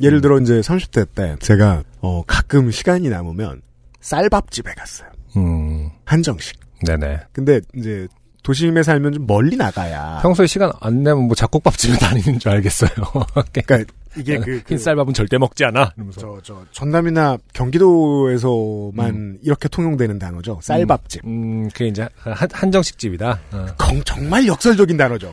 [0.00, 3.62] 예를 들어 이제 30대 때 제가 어 가끔 시간이 남으면
[4.00, 5.08] 쌀밥집에 갔어요.
[5.36, 6.60] 음, 한정식.
[6.86, 7.18] 네네.
[7.32, 8.06] 근데 이제
[8.44, 10.20] 도심에 살면 좀 멀리 나가야.
[10.22, 12.90] 평소에 시간 안 내면 뭐 잡곡밥집에 다니는 줄 알겠어요.
[13.52, 15.92] 그러니까 이게 그, 그 흰쌀밥은 절대 먹지 않아.
[15.96, 16.20] 이러면서.
[16.20, 20.58] 저, 저, 전남이나 경기도에서만 이렇게 통용되는 단어죠.
[20.62, 21.24] 쌀밥집.
[21.24, 23.40] 음, 그게 이제 한, 한정식 집이다.
[23.52, 23.66] 어.
[23.78, 25.32] 정- 정말 역설적인 단어죠.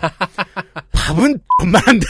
[0.92, 2.06] 밥은 겁만한데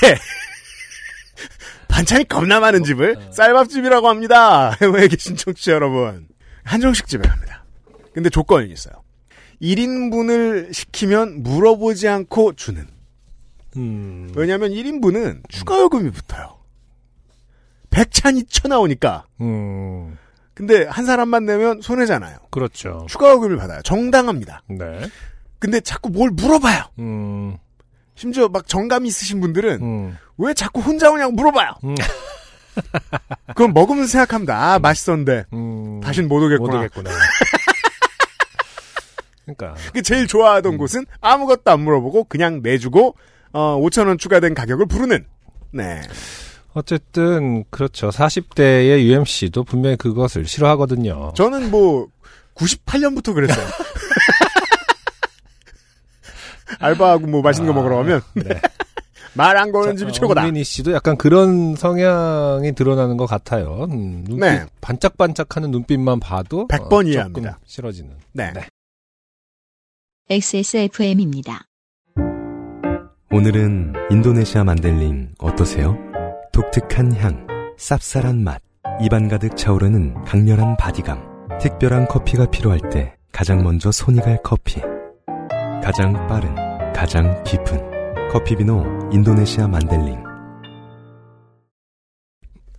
[1.88, 4.72] 반찬이 겁나 많은 집을 쌀밥집이라고 합니다.
[4.82, 6.28] 해외에 계신 청취자 여러분.
[6.64, 7.64] 한정식 집에 갑니다.
[8.14, 8.94] 근데 조건이 있어요.
[9.62, 12.86] 1인분을 시키면 물어보지 않고 주는.
[13.78, 16.57] 음, 왜냐하면 1인분은 추가 요금이 붙어요.
[17.98, 19.26] 100찬이 쳐나오니까.
[19.42, 20.18] 음,
[20.54, 22.38] 근데 한 사람만 내면 손해잖아요.
[22.52, 23.06] 그렇죠.
[23.10, 23.82] 추가 요금을 받아요.
[23.82, 24.62] 정당합니다.
[24.70, 25.10] 네.
[25.60, 26.84] 근데 자꾸 뭘 물어봐요.
[27.00, 27.58] 음,
[28.16, 31.74] 심지어 막 정감이 있으신 분들은 음, 왜 자꾸 혼자 오냐고 물어봐요.
[31.84, 31.96] 음.
[33.56, 34.74] 그럼 먹으면서 생각합니다.
[34.74, 35.46] 아, 맛있었는데.
[35.54, 36.00] 음.
[36.02, 36.74] 다신 못 오겠구나.
[36.74, 37.10] 못 오겠구나.
[39.46, 39.76] 그러니까.
[39.94, 40.78] 그 제일 좋아하던 음.
[40.78, 43.16] 곳은 아무것도 안 물어보고 그냥 내주고,
[43.54, 45.26] 어, 5천 원 추가된 가격을 부르는.
[45.72, 46.02] 네.
[46.74, 48.10] 어쨌든 그렇죠.
[48.10, 51.34] 40대의 UMC도 분명히 그것을 싫어하거든요.
[51.36, 52.08] 저는 뭐,
[52.56, 53.66] 98년부터 그랬어요.
[56.80, 58.62] 알바하고 뭐 맛있는 거 먹으러 가면 네.
[59.34, 60.46] 말안 거는 집이 최고다.
[60.46, 63.86] 민희 씨도 약간 그런 성향이 드러나는 것 같아요.
[63.90, 64.66] 음, 눈빛 네.
[64.82, 67.52] 반짝반짝하는 눈빛만 봐도 100번 어, 이해합니다.
[67.52, 68.12] 조금 싫어지는.
[68.34, 68.52] 네.
[68.54, 68.68] 네.
[70.30, 71.62] XSFM입니다.
[73.32, 76.07] 오늘은 인도네시아 만델링 어떠세요?
[76.52, 78.62] 독특한 향, 쌉쌀한 맛,
[79.02, 81.38] 입안 가득 차오르는 강렬한 바디감.
[81.60, 84.82] 특별한 커피가 필요할 때 가장 먼저 손이 갈 커피.
[85.84, 86.54] 가장 빠른,
[86.94, 90.24] 가장 깊은 커피비노 인도네시아 만델링.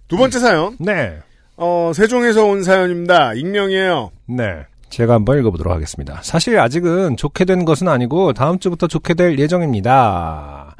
[0.08, 0.76] 두 번째 사연.
[0.78, 1.18] 네.
[1.56, 3.34] 어, 세종에서 온 사연입니다.
[3.34, 4.10] 익명이에요.
[4.26, 4.64] 네.
[4.90, 6.20] 제가 한번 읽어보도록 하겠습니다.
[6.22, 10.76] 사실 아직은 좋게 된 것은 아니고 다음 주부터 좋게 될 예정입니다.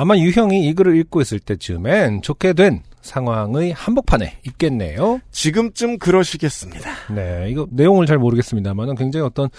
[0.00, 5.20] 아마 유형이 이 글을 읽고 있을 때쯤엔 좋게 된 상황의 한복판에 있겠네요.
[5.30, 6.90] 지금쯤 그러시겠습니다.
[7.14, 9.50] 네, 이거 내용을 잘 모르겠습니다만 굉장히 어떤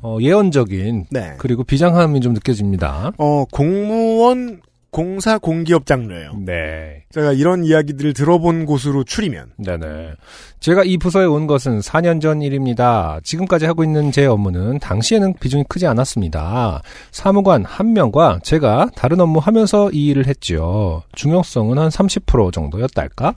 [0.00, 1.34] 어, 예언적인 네.
[1.36, 3.12] 그리고 비장함이 좀 느껴집니다.
[3.18, 6.34] 어, 공무원 공사 공기업 장르예요.
[6.44, 7.04] 네.
[7.10, 10.12] 제가 이런 이야기들을 들어본 곳으로 추리면 네네.
[10.60, 13.18] 제가 이 부서에 온 것은 4년 전 일입니다.
[13.24, 16.82] 지금까지 하고 있는 제 업무는 당시에는 비중이 크지 않았습니다.
[17.10, 21.02] 사무관 한 명과 제가 다른 업무 하면서 이 일을 했지요.
[21.14, 23.34] 중요성은 한 30% 정도였달까?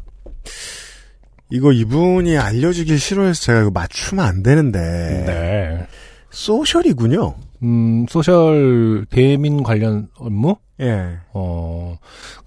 [1.52, 4.80] 이거 이분이 알려주길 싫어해서 제가 이거 맞추면 안 되는데
[5.26, 5.88] 네.
[6.32, 7.34] social이군요.
[7.63, 10.58] 음, social 대민 관련 업무?
[10.82, 11.20] 예.
[11.34, 11.98] 어,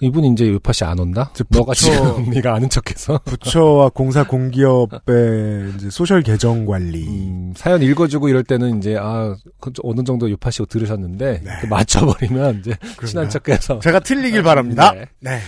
[0.01, 1.31] 이분이 이제 요파시 안 온다?
[1.33, 3.19] 저 너가 지금 네가 아는 척해서.
[3.25, 7.07] 부처와 공사 공기업의 이제 social 계정 관리.
[7.09, 11.51] 음, 사연 읽어주고 이럴 때는 이제, 아, 그 어느 정도 요파 씨 들으셨는데, 네.
[11.61, 13.07] 그 맞춰버리면 이제 그런가?
[13.07, 13.79] 친한 척해서.
[13.79, 14.93] 제가 틀리길 바랍니다.
[14.93, 15.07] 네.
[15.21, 15.39] 네.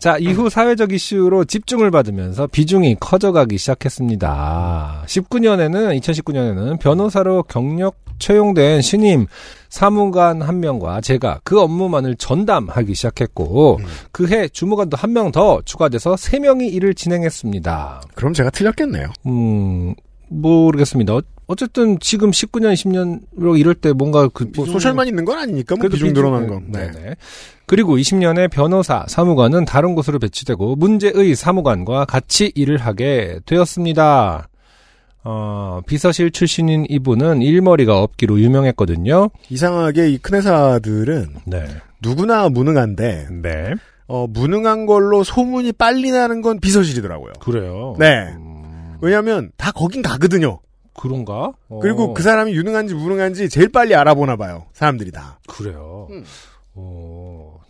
[0.00, 5.04] 자, 이후 사회적 이슈로 집중을 받으면서 비중이 커져가기 시작했습니다.
[5.06, 9.26] 19년에는, 2019년에는 변호사로 경력 채용된 신임
[9.68, 13.84] 사무관 한 명과 제가 그 업무만을 전담하기 시작했고, 음.
[14.12, 18.02] 그해 주무관도 한 명 더 추가돼서 세 명이 일을 진행했습니다.
[18.14, 19.08] 그럼 제가 틀렸겠네요.
[19.26, 19.94] 음,
[20.28, 21.14] 모르겠습니다.
[21.16, 25.80] 어- 어쨌든 지금 19년, 20년으로 이럴 때 뭔가 그, 뭐 소셜만 있는 건 아니니까 뭐
[25.80, 26.64] 그래도 비중 비중- 늘어난 건.
[26.68, 26.90] 네.
[26.90, 27.14] 네네.
[27.66, 34.48] 그리고 20년에 변호사, 사무관은 다른 곳으로 배치되고 문제의 사무관과 같이 일을 하게 되었습니다.
[35.30, 39.28] 어, 비서실 출신인 이분은 일머리가 없기로 유명했거든요.
[39.50, 41.66] 이상하게 이 큰 회사들은 네.
[42.02, 43.74] 누구나 무능한데 네.
[44.06, 47.34] 어, 무능한 걸로 소문이 빨리 나는 건 비서실이더라고요.
[47.40, 47.94] 그래요.
[47.98, 48.32] 네.
[48.36, 50.60] 음, 왜냐하면 다 거긴 가거든요.
[50.94, 51.52] 그런가?
[51.68, 54.64] 어, 그리고 그 사람이 유능한지 무능한지 제일 빨리 알아보나 봐요.
[54.72, 55.38] 사람들이 다.
[55.46, 56.08] 그래요.
[56.10, 56.24] 음.
[56.74, 57.60] 어,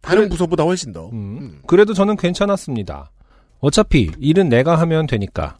[0.00, 1.06] 다른 그래- 부서보다 훨씬 더.
[1.08, 1.38] 음.
[1.40, 1.62] 음.
[1.66, 3.10] 그래도 저는 괜찮았습니다.
[3.58, 5.58] 어차피 일은 내가 하면 되니까.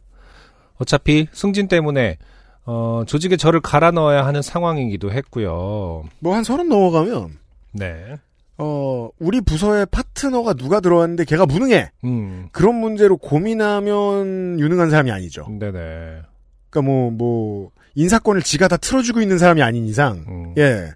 [0.78, 2.16] 어차피 승진 때문에
[2.64, 6.04] 어, 조직에 저를 갈아 넣어야 하는 상황이기도 했고요.
[6.20, 7.38] 뭐 한 서른 넘어가면
[7.72, 8.16] 네.
[8.58, 11.90] 어 우리 부서에 파트너가 누가 들어왔는데 걔가 무능해.
[12.04, 12.48] 음.
[12.52, 15.46] 그런 문제로 고민하면 유능한 사람이 아니죠.
[15.58, 16.22] 네네.
[16.70, 20.24] 그러니까 뭐 뭐 인사권을 지가 다 틀어주고 있는 사람이 아닌 이상.
[20.28, 20.54] 음.
[20.58, 20.90] 예.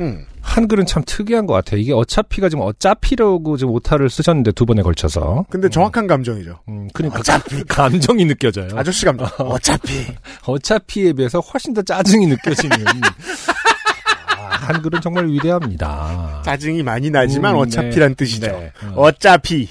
[0.00, 0.26] 음.
[0.40, 1.80] 한글은 참 특이한 것 같아요.
[1.80, 5.46] 이게 어차피가 지금 어차피라고 지금 오타를 쓰셨는데 두 번에 걸쳐서.
[5.50, 6.60] 근데 정확한 감정이죠.
[6.68, 7.62] 음, 그러니까 어차피.
[7.68, 8.68] 감정이 느껴져요.
[8.74, 9.28] 아저씨 감정.
[9.38, 10.06] 어차피.
[10.44, 12.76] 어차피에 비해서 훨씬 더 짜증이 느껴지는.
[14.36, 16.42] 아, 한글은 정말 위대합니다.
[16.44, 18.14] 짜증이 많이 나지만 음, 어차피란 네.
[18.16, 18.46] 뜻이죠.
[18.46, 18.72] 네.
[18.94, 19.02] 어.
[19.02, 19.68] 어차피.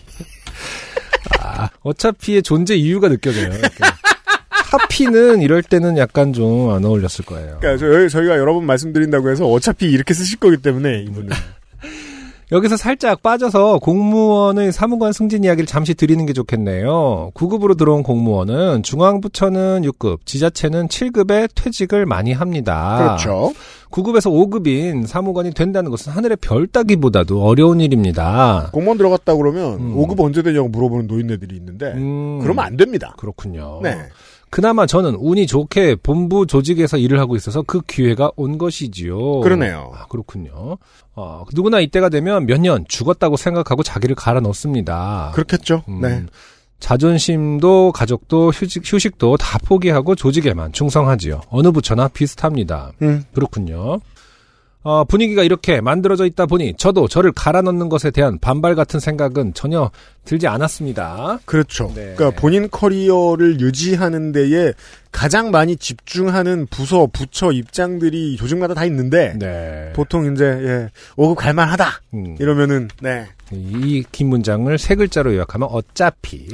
[1.42, 3.50] 아, 어차피의 존재 이유가 느껴져요.
[4.72, 7.58] 하피는 이럴 때는 약간 좀 안 어울렸을 거예요.
[7.60, 11.30] 그러니까 저, 저희 가 여러 번 말씀드린다고 해서 어차피 이렇게 쓰실 거기 때문에 이분은.
[12.52, 17.32] 여기서 살짝 빠져서 공무원의 사무관 승진 이야기를 잠시 드리는 게 좋겠네요.
[17.34, 23.18] 9급으로 들어온 공무원은 중앙부처는 6급, 지자체는 7급에 퇴직을 많이 합니다.
[23.24, 23.54] 그렇죠.
[23.90, 28.70] 9급에서 5급인 사무관이 된다는 것은 하늘의 별 따기보다도 어려운 일입니다.
[28.74, 29.96] 공무원 들어갔다 그러면 음.
[29.96, 33.16] 5급 언제 되냐고 물어보는 노인네들이 있는데 음, 그러면 안 됩니다.
[33.18, 33.80] 그렇군요.
[33.82, 33.98] 네.
[34.52, 39.40] 그나마 저는 운이 좋게 본부 조직에서 일을 하고 있어서 그 기회가 온 것이지요.
[39.40, 39.92] 그러네요.
[39.96, 40.78] 아, 그렇군요.
[41.16, 45.32] 어, 누구나 이때가 되면 몇 년 죽었다고 생각하고 자기를 갈아 넣습니다.
[45.34, 45.84] 그렇겠죠.
[45.88, 46.24] 음, 네.
[46.80, 51.42] 자존심도 가족도 휴직, 휴식도 다 포기하고 조직에만 충성하지요.
[51.50, 52.92] 어느 부처나 비슷합니다.
[53.02, 53.24] 음.
[53.34, 54.00] 그렇군요.
[54.84, 59.54] 어, 분위기가 이렇게 만들어져 있다 보니 저도 저를 갈아 넣는 것에 대한 반발 같은 생각은
[59.54, 59.92] 전혀
[60.26, 61.40] 들지 않았습니다.
[61.46, 61.92] 그렇죠.
[61.96, 62.14] 네.
[62.16, 64.74] 그러니까 본인 커리어를 유지하는 데에
[65.12, 69.92] 가장 많이 집중하는 부서, 부처 입장들이 조직마다 다 있는데 네.
[69.94, 73.28] 보통 이제 예, 5급 갈만하다 음, 이러면은 네.
[73.52, 76.48] 이 긴 문장을 세 글자로 요약하면 어차피.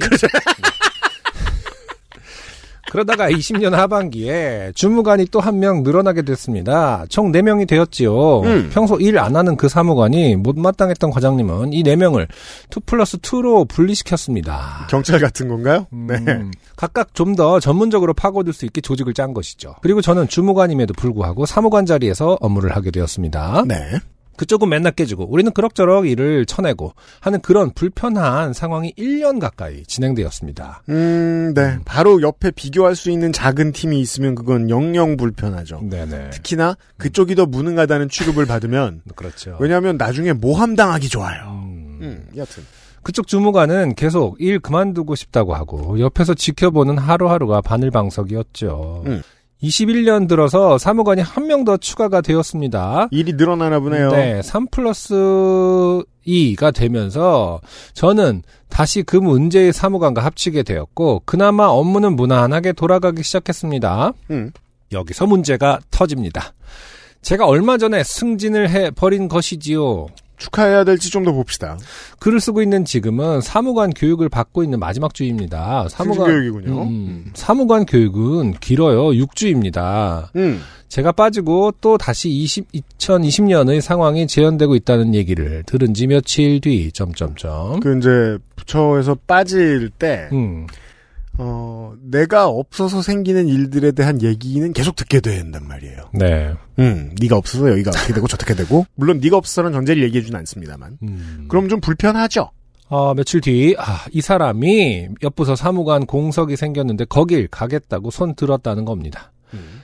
[2.90, 7.06] 그러다가 20년 하반기에 주무관이 또 한 명 늘어나게 됐습니다.
[7.10, 8.42] 총 4명이 되었지요.
[8.42, 8.70] 음.
[8.72, 12.28] 평소 일 안 하는 그 사무관이 못마땅했던 과장님은 이 4명을
[12.76, 14.88] 2 플러스 2로 분리시켰습니다.
[14.90, 15.88] 경찰 같은 건가요?
[15.92, 16.16] 네.
[16.28, 19.76] 음, 각각 좀 더 전문적으로 파고들 수 있게 조직을 짠 것이죠.
[19.82, 23.66] 그리고 저는 주무관임에도 불구하고 사무관 자리에서 업무를 하게 되었습니다.
[23.68, 23.76] 네.
[24.38, 30.84] 그쪽은 맨날 깨지고 우리는 그럭저럭 일을 쳐내고 하는 그런 불편한 상황이 1년 가까이 진행되었습니다.
[30.90, 31.80] 음, 네.
[31.84, 35.82] 바로 옆에 비교할 수 있는 작은 팀이 있으면 그건 영영 불편하죠.
[35.84, 36.30] 네네.
[36.30, 39.58] 특히나 그쪽이 더 무능하다는 취급을 받으면 그렇죠.
[39.60, 41.44] 왜냐하면 나중에 모함당하기 좋아요.
[41.64, 42.64] 음, 음, 여튼
[43.02, 49.04] 그쪽 주무관은 계속 일 그만두고 싶다고 하고 옆에서 지켜보는 하루하루가 바늘방석이었죠.
[49.08, 49.22] 음.
[49.64, 53.08] 21년 들어서 사무관이 한 명 더 추가가 되었습니다.
[53.12, 54.12] 일이 늘어나나 보네요.
[54.12, 55.14] 네, 3 플러스
[56.28, 57.60] 2가 되면서
[57.94, 64.14] 저는 다시 그 문제의 사무관과 합치게 되었고 그나마 업무는 무난하게 돌아가기 시작했습니다.
[64.32, 64.52] 음.
[64.92, 66.54] 여기서 문제가 터집니다.
[67.22, 70.08] 제가 얼마 전에 승진을 해 버린 것이지요.
[70.38, 71.78] 축하해야 될지 좀 더 봅시다.
[72.20, 75.88] 글을 쓰고 있는 지금은 사무관 교육을 받고 있는 마지막 주입니다.
[75.90, 76.84] 사무관 교육이군요.
[76.84, 79.08] 음, 사무관 교육은 길어요.
[79.10, 80.30] 6주입니다.
[80.36, 80.62] 음.
[80.90, 87.80] 제가 빠지고 또 다시 20, 2020년의 상황이 재현되고 있다는 얘기를 들은 지 며칠 뒤, 점점점.
[87.82, 90.66] 그 이제 부처에서 빠질 때 음,
[91.38, 96.10] 어, 내가 없어서 생기는 일들에 대한 얘기는 계속 듣게 된단 말이에요.
[96.14, 96.54] 네.
[96.80, 100.98] 음, 네가 없어서 여기가 어떻게 되고 저렇게 되고 물론 네가 없어서는 전제를 얘기해 주진 않습니다만
[101.04, 101.46] 음.
[101.50, 102.52] 그럼 좀 불편하죠.
[102.90, 109.32] 어, 며칠 뒤, 아, 이 사람이 옆부서 사무관 공석이 생겼는데 거길 가겠다고 손 들었다는 겁니다.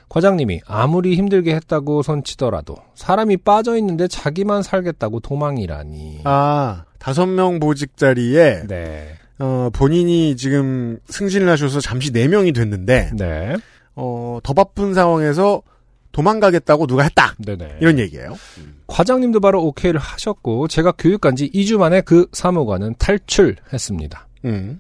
[0.09, 6.21] 과장님이 아무리 힘들게 했다고 손 치더라도 사람이 빠져 있는데 자기만 살겠다고 도망이라니.
[6.25, 9.15] 아 다섯 명 보직 자리에 네.
[9.43, 13.57] 어, 본인이 지금 승진을 하셔서 잠시 네명이 됐는데 네.
[13.93, 15.61] 어, 더 바쁜 상황에서
[16.13, 17.35] 도망가겠다고 누가 했다.
[17.39, 17.79] 네네.
[17.81, 18.37] 이런 얘기예요.
[18.87, 24.27] 과장님도 바로 오케이를 하셨고 제가 교육간 지 2주 만에 그 사무관은 탈출했습니다.
[24.45, 24.79] 음.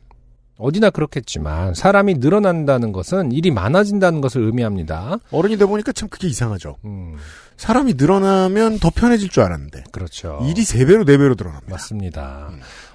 [0.57, 5.17] 어디나 그렇겠지만 사람이 늘어난다는 것은 일이 많아진다는 것을 의미합니다.
[5.31, 6.77] 어른이 돼 보니까 참 그게 이상하죠.
[6.85, 7.15] 음,
[7.57, 10.39] 사람이 늘어나면 더 편해질 줄 알았는데 그렇죠.
[10.47, 11.71] 일이 세 배로 네 배로 늘어납니다.
[11.71, 12.49] 맞습니다.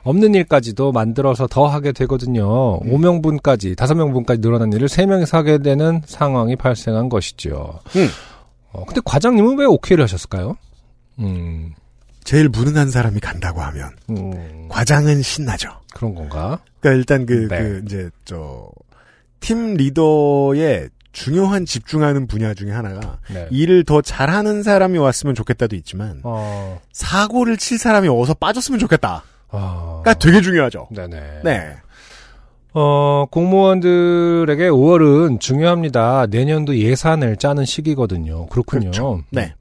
[0.05, 2.81] 없는 일까지도 만들어서 더 하게 되거든요.
[2.81, 7.81] 5명분까지, 5명분까지 늘어난 일을 3명이서 하게 되는 상황이 발생한 것이죠.
[7.97, 8.09] 음.
[8.73, 10.57] 어, 근데 과장님은 왜 오케이를 하셨을까요?
[11.18, 11.75] 음,
[12.25, 15.71] 제일 무능한 사람이 간다고 하면 음, 과장은 신나죠.
[15.94, 16.61] 그런 건가?
[16.81, 17.59] 그러니까 일단 그, 네.
[17.59, 18.71] 그 이제 저
[19.41, 23.49] 팀 리더의 중요한 집중하는 분야 중에 하나가 네.
[23.51, 30.03] 일을 더 잘하는 사람이 왔으면 좋겠다도 있지만 어, 사고를 칠 사람이 어서 빠졌으면 좋겠다가 어,
[30.21, 30.88] 되게 중요하죠.
[30.95, 31.41] 네네.
[31.43, 31.77] 네.
[32.75, 36.27] 어, 공무원들에게 5월은 중요합니다.
[36.27, 38.47] 내년도 예산을 짜는 시기거든요.
[38.47, 38.83] 그렇군요.
[38.83, 39.23] 그렇죠.
[39.31, 39.55] 네.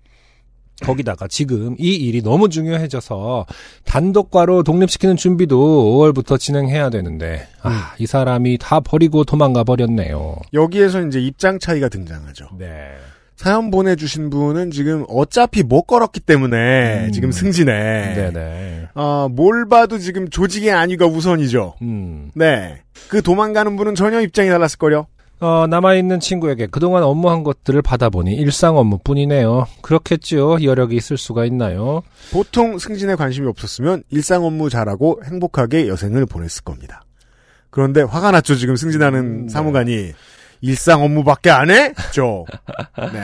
[0.81, 3.45] 거기다가 지금 이 일이 너무 중요해져서
[3.85, 10.37] 단독과로 독립시키는 준비도 5월부터 진행해야 되는데, 아, 이 사람이 다 버리고 도망가 버렸네요.
[10.53, 12.49] 여기에서 이제 입장 차이가 등장하죠.
[12.57, 12.95] 네.
[13.37, 17.11] 사연 보내주신 분은 지금 어차피 못 걸었기 때문에 음.
[17.11, 18.13] 지금 승진해.
[18.15, 18.87] 네네.
[18.95, 21.75] 어, 뭘 봐도 지금 조직의 안위가 우선이죠.
[21.83, 22.31] 음.
[22.33, 22.81] 네.
[23.09, 25.05] 그 도망가는 분은 전혀 입장이 달랐을 거요.
[25.39, 29.67] 어, 남아있는 친구에게 그동안 업무한 것들을 받아보니 일상 업무뿐이네요.
[29.81, 30.63] 그렇겠지요.
[30.63, 32.01] 여력이 있을 수가 있나요?
[32.31, 37.03] 보통 승진에 관심이 없었으면 일상 업무 잘하고 행복하게 여생을 보냈을 겁니다.
[37.69, 38.55] 그런데 화가 났죠.
[38.55, 39.49] 지금 승진하는 음, 네.
[39.49, 40.11] 사무관이
[40.61, 41.93] 일상 업무밖에 안 해?
[42.11, 42.45] 죠.
[43.13, 43.21] 네.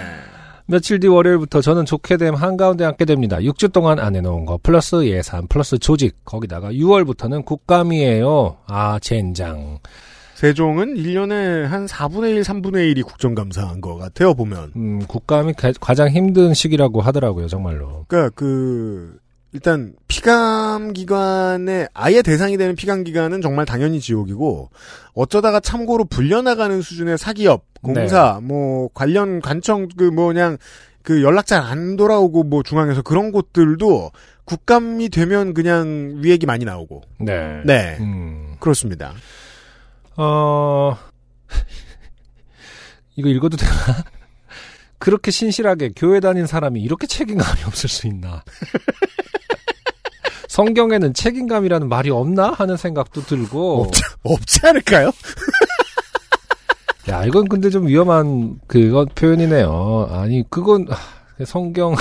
[0.66, 3.38] 며칠 뒤 월요일부터 저는 좋게 됨 한가운데 앉게 됩니다.
[3.38, 8.58] 6주 동안 안 해놓은 거 플러스 예산 플러스 조직 거기다가 6월부터는 국감이에요.
[8.68, 9.80] 아 젠장.
[10.48, 14.74] 세종은 1년에 한 4분의 1, 3분의 1이 국정감사한 것 같아요, 보면.
[14.76, 18.04] 음, 국감이 가- 가장 힘든 시기라고 하더라고요, 정말로.
[18.10, 19.18] 그러니까 그
[19.54, 24.70] 일단 피감 기관의 아예 대상이 되는 피감 기관은 정말 당연히 지옥이고
[25.14, 30.58] 어쩌다가 참고로 불려나가는 수준의 사기업, 공사, 뭐 관련 관청 그 뭐 그냥
[31.04, 34.12] 그 연락 잘 안 돌아오고 뭐 중앙에서 그런 곳들도
[34.44, 37.02] 국감이 되면 그냥 위액이 많이 나오고.
[37.20, 37.62] 네.
[37.64, 37.96] 네.
[38.02, 39.14] 음, 그렇습니다.
[40.18, 40.98] 어,
[43.16, 43.72] 이거 읽어도 되나?
[45.00, 48.44] 그렇게 신실하게 교회 다닌 사람이 이렇게 책임감이 없을 수 있나?
[50.48, 53.84] 성경에는 책임감이라는 말이 없나 하는 생각도 들고.
[53.84, 55.12] 없지, 없지 않을까요?
[57.10, 60.08] 야, 이건 근데 좀 위험한 그건 표현이네요.
[60.12, 60.96] 아니, 그건 아,
[61.44, 61.96] 성경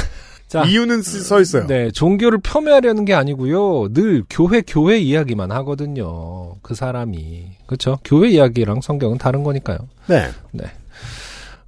[0.53, 1.67] 자, 이유는 쓰- 써 있어요.
[1.67, 3.93] 네, 종교를 폄훼하려는 게 아니고요.
[3.95, 6.57] 늘 교회 교회 이야기만 하거든요.
[6.61, 7.99] 그 사람이 그렇죠.
[8.05, 9.79] 교회 이야기랑 성경은 다른 거니까요.
[10.09, 10.27] 네.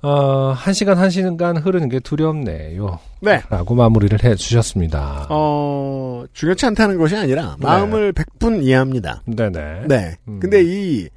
[0.02, 2.98] 어, 한 시간 한 시간 흐르는 게 두렵네요.
[3.22, 3.40] 네.
[3.48, 5.28] 라고 마무리를 해 주셨습니다.
[5.30, 9.22] 어, 중요치 않다는 것이 아니라 마음을 백분 이해합니다.
[9.24, 9.84] 네네.
[9.88, 10.16] 네.
[10.28, 10.40] 음.
[10.40, 11.08] 근데 이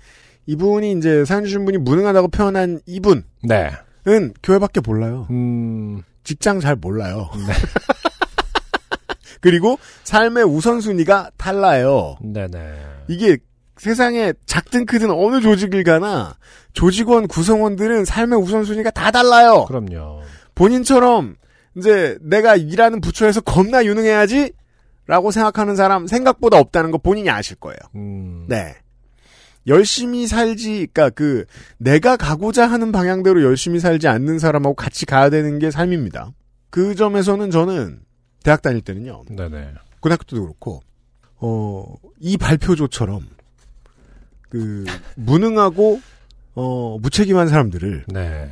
[0.46, 3.72] 이분이 이제 사연 주신 분이 무능하다고 표현한 이분은 네.
[4.42, 5.28] 교회밖에 몰라요.
[5.32, 7.30] 음, 직장 잘 몰라요.
[7.34, 7.54] 네.
[9.40, 12.18] 그리고 삶의 우선순위가 달라요.
[12.22, 12.60] 네네.
[13.08, 13.38] 이게
[13.78, 16.36] 세상에 작든 크든 어느 조직을 가나
[16.74, 19.64] 조직원 구성원들은 삶의 우선순위가 다 달라요.
[19.70, 20.22] 그럼요.
[20.54, 21.38] 본인처럼
[21.78, 24.52] 이제 내가 일하는 부처에서 겁나 유능해야지
[25.06, 27.78] 라고 생각하는 사람 생각보다 없다는 거 본인이 아실 거예요.
[27.96, 28.76] 음, 네.
[29.68, 31.46] 열심히 살지, 그니까 그,
[31.78, 36.32] 내가 가고자 하는 방향대로 열심히 살지 않는 사람하고 같이 가야 되는 게 삶입니다.
[36.70, 38.00] 그 점에서는 저는
[38.44, 39.74] 대학 다닐 때는요, 네네.
[40.00, 40.82] 고등학교 때도 그렇고,
[41.36, 43.28] 어, 이 발표조처럼,
[44.50, 46.02] 그, 무능하고,
[46.56, 48.52] 어, 무책임한 사람들을, 네.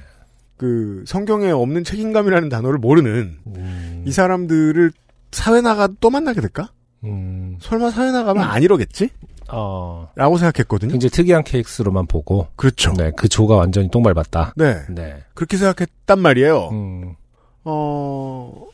[0.57, 4.91] 그, 성경에 없는 책임감이라는 단어를 모르는 음, 이 사람들을
[5.31, 6.71] 사회 나가 또 만나게 될까?
[7.03, 9.09] 음, 설마 사회 나가면 안 이러겠지?
[9.51, 10.91] 어, 라고 생각했거든요.
[10.91, 12.93] 굉장히 특이한 케이스로만 보고, 그렇죠.
[12.93, 14.53] 네, 그 조가 완전히 똥 밟았다.
[14.55, 14.81] 네.
[14.89, 15.23] 네.
[15.33, 16.69] 그렇게 생각했단 말이에요.
[16.69, 17.15] 음,
[17.63, 18.65] 어,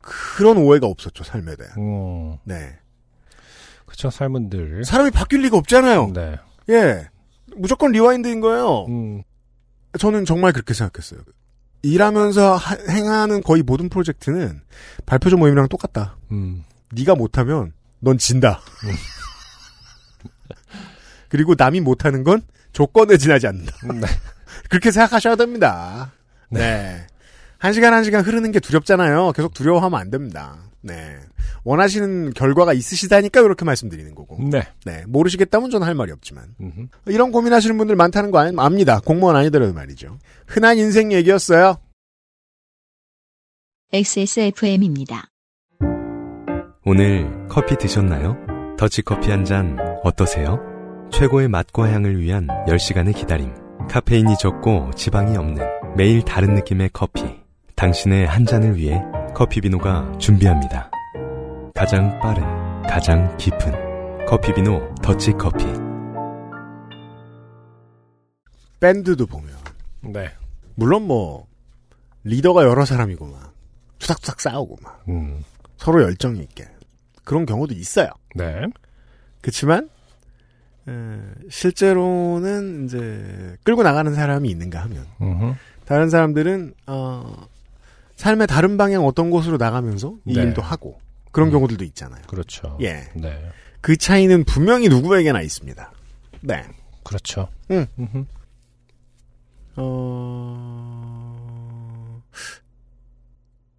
[0.00, 1.72] 그런 오해가 없었죠, 삶에 대한.
[1.78, 2.76] 음, 네.
[3.86, 4.84] 그쵸, 삶은 늘.
[4.84, 6.12] 사람이 바뀔 리가 없잖아요.
[6.12, 6.36] 네.
[6.70, 7.08] 예.
[7.56, 8.86] 무조건 rewind인 거예요.
[8.88, 9.22] 음,
[9.98, 11.20] 저는 정말 그렇게 생각했어요.
[11.82, 14.60] 일하면서 하- 행하는 거의 모든 프로젝트는
[15.06, 16.16] 발표조 모임이랑 똑같다.
[16.30, 18.60] 음, 네가 못하면 넌 진다.
[21.28, 22.42] 그리고 남이 못하는 건
[22.72, 23.72] 조건에 지나지 않는다.
[23.94, 24.06] 네.
[24.68, 26.12] 그렇게 생각하셔야 됩니다.
[26.50, 27.06] 네.
[27.58, 29.32] 한 시간 한 시간 흐르는 게 두렵잖아요.
[29.32, 30.56] 계속 두려워하면 안 됩니다.
[30.80, 31.18] 네.
[31.64, 34.38] 원하시는 결과가 있으시다니까 이렇게 말씀드리는 거고.
[34.50, 34.66] 네.
[34.86, 35.04] 네.
[35.06, 36.54] 모르시겠다면 저는 할 말이 없지만.
[36.60, 36.86] 음흠.
[37.08, 39.00] 이런 고민하시는 분들 많다는 거 아- 압니다.
[39.00, 40.18] 공무원 아니더라도 말이죠.
[40.46, 41.76] 흔한 인생 얘기였어요.
[43.92, 45.26] XSFM입니다.
[46.84, 48.36] 오늘 커피 드셨나요?
[48.80, 50.58] 더치커피 한 잔 어떠세요?
[51.12, 53.52] 최고의 맛과 향을 위한 10시간의 기다림.
[53.90, 55.62] 카페인이 적고 지방이 없는
[55.98, 57.24] 매일 다른 느낌의 커피.
[57.76, 59.02] 당신의 한 잔을 위해
[59.34, 60.90] 커피비노가 준비합니다.
[61.74, 62.42] 가장 빠른,
[62.84, 65.66] 가장 깊은 커피비노 더치커피.
[68.80, 69.58] 밴드도 보면.
[70.00, 70.30] 네.
[70.74, 71.46] 물론 뭐,
[72.24, 73.52] 리더가 여러 사람이고 막,
[73.98, 75.44] 투닥투닥 싸우고 막, 음,
[75.76, 76.66] 서로 열정이 있게.
[77.24, 78.08] 그런 경우도 있어요.
[78.34, 78.66] 네.
[79.40, 79.88] 그치만,
[80.88, 80.92] 에,
[81.48, 85.54] 실제로는 이제, 끌고 나가는 사람이 있는가 하면, 음흠.
[85.84, 87.46] 다른 사람들은, 어,
[88.16, 90.42] 삶의 다른 방향 어떤 곳으로 나가면서 이 네.
[90.42, 91.00] 일도 하고,
[91.32, 91.52] 그런 음.
[91.52, 92.22] 경우들도 있잖아요.
[92.26, 92.76] 그렇죠.
[92.80, 93.08] 예.
[93.14, 93.50] 네.
[93.80, 95.92] 그 차이는 분명히 누구에게나 있습니다.
[96.42, 96.64] 네.
[97.02, 97.48] 그렇죠.
[97.70, 97.86] 응.
[97.98, 98.24] 음흠.
[99.76, 101.00] 어...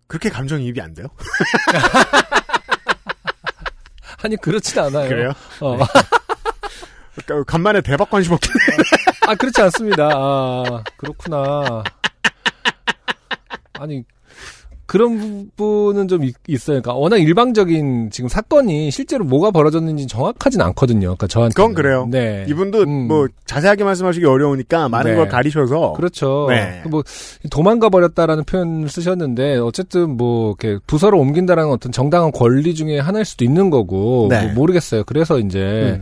[0.08, 1.08] 그렇게 감정이입이 안 돼요?
[4.24, 5.34] 아니, 그렇진 않아요.
[5.62, 5.78] 어.
[7.16, 8.52] 그러니까 간만에 대박 관심 없긴
[9.28, 10.10] 아, 그렇지 않습니다.
[10.14, 11.84] 아, 그렇구나.
[13.74, 14.04] 아니,
[14.92, 21.16] 그런 부분은 좀 있, 어요 그러니까 워낙 일방적인 지금 사건이 실제로 뭐가 벌어졌는지 정확하진 않거든요.
[21.16, 21.54] 그러니까 저한테.
[21.54, 22.10] 그건 그래요.
[22.12, 22.46] 네.
[22.50, 23.08] 이분도 음.
[23.08, 25.16] 뭐 자세하게 말씀하시기 어려우니까 많은 네.
[25.18, 26.48] 걸 가리셔서 그렇죠.
[26.50, 26.84] 네.
[26.90, 27.04] 뭐
[27.50, 33.46] 도망가 버렸다라는 표현을 쓰셨는데 어쨌든 뭐 이렇게 부서를 옮긴다라는 어떤 정당한 권리 중에 하나일 수도
[33.46, 34.48] 있는 거고 네.
[34.48, 35.06] 뭐 모르겠어요.
[35.06, 36.02] 그래서 이제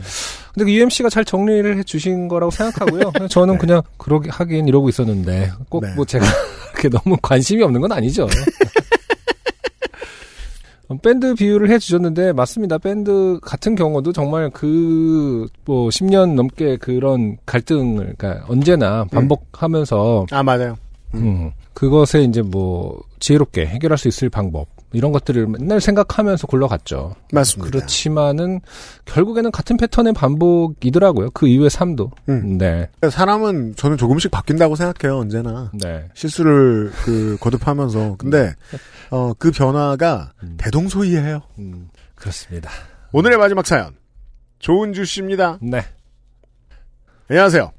[0.52, 3.12] 근데 그 UMC가 잘 정리를 해 주신 거라고 생각하고요.
[3.28, 3.58] 저는 네.
[3.60, 5.94] 그냥 그러게 하긴 이러고 있었는데 꼭 네.
[5.94, 6.26] 뭐 제가
[6.80, 8.26] 그렇게 너무 관심이 없는 건 아니죠.
[10.88, 12.78] 어, 밴드 비유를 해 주셨는데 맞습니다.
[12.78, 20.76] 밴드 같은 경우도 정말 그 뭐 10년 넘게 그런 갈등을 그러니까 언제나 반복하면서 아 맞아요.
[21.14, 27.14] 음, 그것에 이제 뭐 지혜롭게 해결할 수 있을 방법 이런 것들을 맨날 생각하면서 굴러갔죠.
[27.32, 27.70] 맞습니다.
[27.70, 28.60] 그렇지만은
[29.04, 31.30] 결국에는 같은 패턴의 반복이더라고요.
[31.30, 32.10] 그 이후의 삶도.
[32.28, 32.58] 음.
[32.58, 38.54] 네, 사람은 저는 조금씩 바뀐다고 생각해요 언제나 네, 실수를 그 거듭하면서 근데
[39.10, 40.56] 어, 그 변화가 음.
[40.58, 41.42] 대동소이해요.
[41.58, 42.70] 음, 그렇습니다.
[43.12, 43.94] 오늘의 마지막 사연
[44.58, 45.58] 조은주 씨입니다.
[45.62, 45.84] 네,
[47.28, 47.72] 안녕하세요.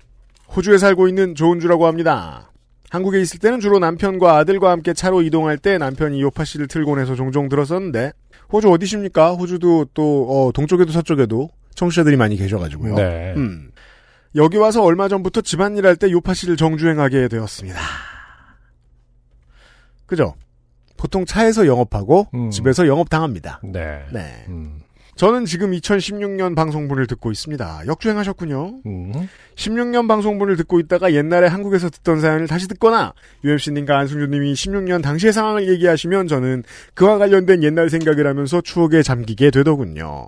[0.55, 2.50] 호주에 살고 있는 조은주라고 합니다.
[2.91, 7.15] 한국에 있을 때는 주로 남편과 아들과 함께 차로 이동할 때 남편이 요파 씨를 틀곤 해서
[7.15, 8.11] 종종 들었었는데
[8.51, 9.31] 호주 어디십니까?
[9.31, 12.95] 호주도 또 어, 동쪽에도 서쪽에도 청취자들이 많이 계셔가지고요.
[12.95, 13.71] 네, 음.
[14.35, 17.79] 여기 와서 얼마 전부터 집안일 할 때 요파 씨를 정주행하게 되었습니다.
[20.05, 20.33] 그죠?
[20.97, 22.49] 보통 차에서 영업하고 음.
[22.51, 23.61] 집에서 영업 당합니다.
[23.63, 24.01] 네.
[24.11, 24.45] 네.
[24.49, 24.80] 음.
[25.21, 27.83] 저는 지금 2016년 방송분을 듣고 있습니다.
[27.85, 28.79] 역주행하셨군요.
[28.87, 29.29] 음.
[29.53, 33.13] 16년 방송분을 듣고 있다가 옛날에 한국에서 듣던 사연을 다시 듣거나
[33.43, 36.63] UMC님과 안승준님이 16년 당시의 상황을 얘기하시면 저는
[36.95, 40.25] 그와 관련된 옛날 생각을 하면서 추억에 잠기게 되더군요.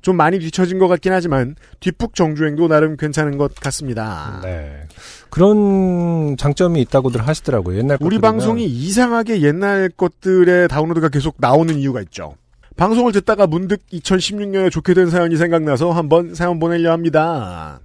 [0.00, 4.40] 좀 많이 뒤처진 것 같긴 하지만 뒷북 정주행도 나름 괜찮은 것 같습니다.
[4.42, 4.84] 네.
[5.28, 7.76] 그런 장점이 있다고들 하시더라고요.
[7.76, 8.18] 옛날 우리.
[8.18, 12.36] 방송이 이상하게 옛날 것들의 다운로드가 계속 나오는 이유가 있죠.
[12.76, 17.80] 방송을 듣다가 문득 2016년에 좋게 된 사연이 생각나서 한번 사연 보내려 합니다.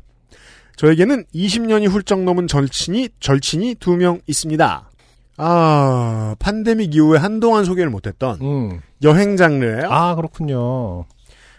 [0.78, 4.90] 저에게는 20년이 훌쩍 넘은 절친이, 절친이 두 명 있습니다.
[5.38, 8.80] 아, 팬데믹 이후에 한동안 소개를 못했던 음.
[9.04, 9.88] 여행 장르예요.
[9.90, 11.06] 아, 그렇군요.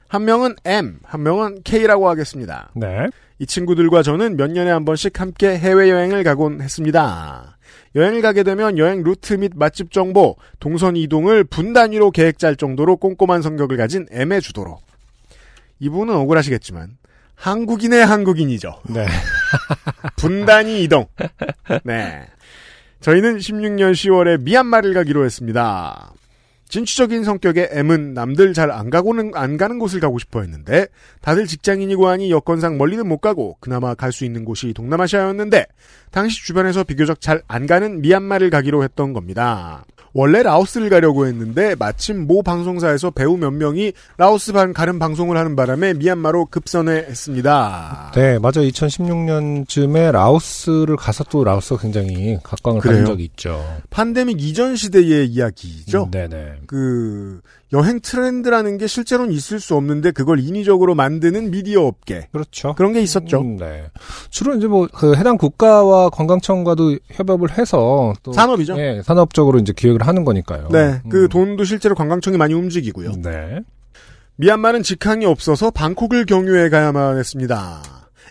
[0.09, 2.71] 한 명은 M, 한 명은 K라고 하겠습니다.
[2.75, 3.07] 네.
[3.39, 7.56] 이 친구들과 저는 몇 년에 한 번씩 함께 해외여행을 가곤 했습니다.
[7.95, 12.97] 여행을 가게 되면 여행 루트 및 맛집 정보, 동선 이동을 분 단위로 계획 짤 정도로
[12.97, 14.79] 꼼꼼한 성격을 가진 M의 주도로.
[15.81, 16.97] 이분은 억울하시겠지만
[17.35, 18.81] 한국인의 한국인이죠.
[18.89, 19.07] 네.
[20.17, 21.07] 분단위 이동.
[21.85, 22.27] 네.
[23.01, 26.13] 저희는 16년 10월에 미얀마를 가기로 했습니다.
[26.69, 30.87] 진취적인 성격의 M은 남들 잘 안 가고는 안 가는 곳을 가고 싶어 했는데
[31.21, 35.67] 다들 직장인이고 하니 여건상 멀리는 못 가고 그나마 갈 수 있는 곳이 동남아시아였는데
[36.11, 39.85] 당시 주변에서 비교적 잘 안 가는 미얀마를 가기로 했던 겁니다.
[40.19, 45.57] 원래 라오스를 가려고 했는데 마침 모 방송사에서 배우 몇 명이 라오스 반 가는 방송을 하는
[45.57, 48.13] 바람에 미얀마로 급선회했습니다.
[48.15, 48.63] 네, 맞아.
[48.63, 52.81] 2016년쯤에 라오스를 가서 또 라오스가 굉장히 각광을?
[52.81, 53.63] 받은 적이 있죠.
[53.91, 56.05] 팬데믹 이전 시대의 이야기죠.
[56.05, 56.61] 음, 네네.
[56.67, 57.43] 그
[57.73, 62.75] 여행 트렌드라는 게 실제로는 있을 수 없는데 그걸 인위적으로 만드는 미디어 업계 그렇죠.
[62.75, 63.41] 그런 게 있었죠.
[63.41, 63.91] 음, 네.
[64.31, 68.33] 주로 이제 뭐, 그 해당 국가와 관광청과도 협업을 해서 또.
[68.33, 68.79] 산업이죠.
[68.79, 70.69] 예, 산업적으로 이제 기획을 하는 거니까요.
[70.71, 71.09] 네, 음.
[71.09, 73.13] 그 돈도 실제로 관광청이 많이 움직이고요.
[73.23, 73.61] 네.
[74.37, 77.83] 미얀마는 직항이 없어서 방콕을 경유해 가야만 했습니다.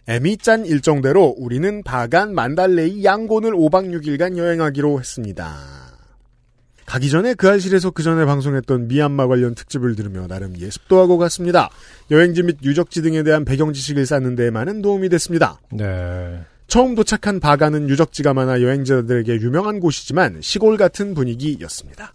[0.07, 5.84] 에미 짠 일정대로 우리는 바간 만달레이 양곤을 5박 6일간 여행하기로 했습니다.
[6.85, 11.69] 가기 전에 그 알실에서 그 전에 방송했던 미얀마 관련 특집을 들으며 나름 예습도 하고 갔습니다.
[12.11, 15.59] 여행지 및 유적지 등에 대한 배경 지식을 쌓는 데 많은 도움이 됐습니다.
[15.71, 16.41] 네.
[16.67, 22.13] 처음 도착한 바가는 유적지가 많아 여행자들에게 유명한 곳이지만 시골 같은 분위기였습니다.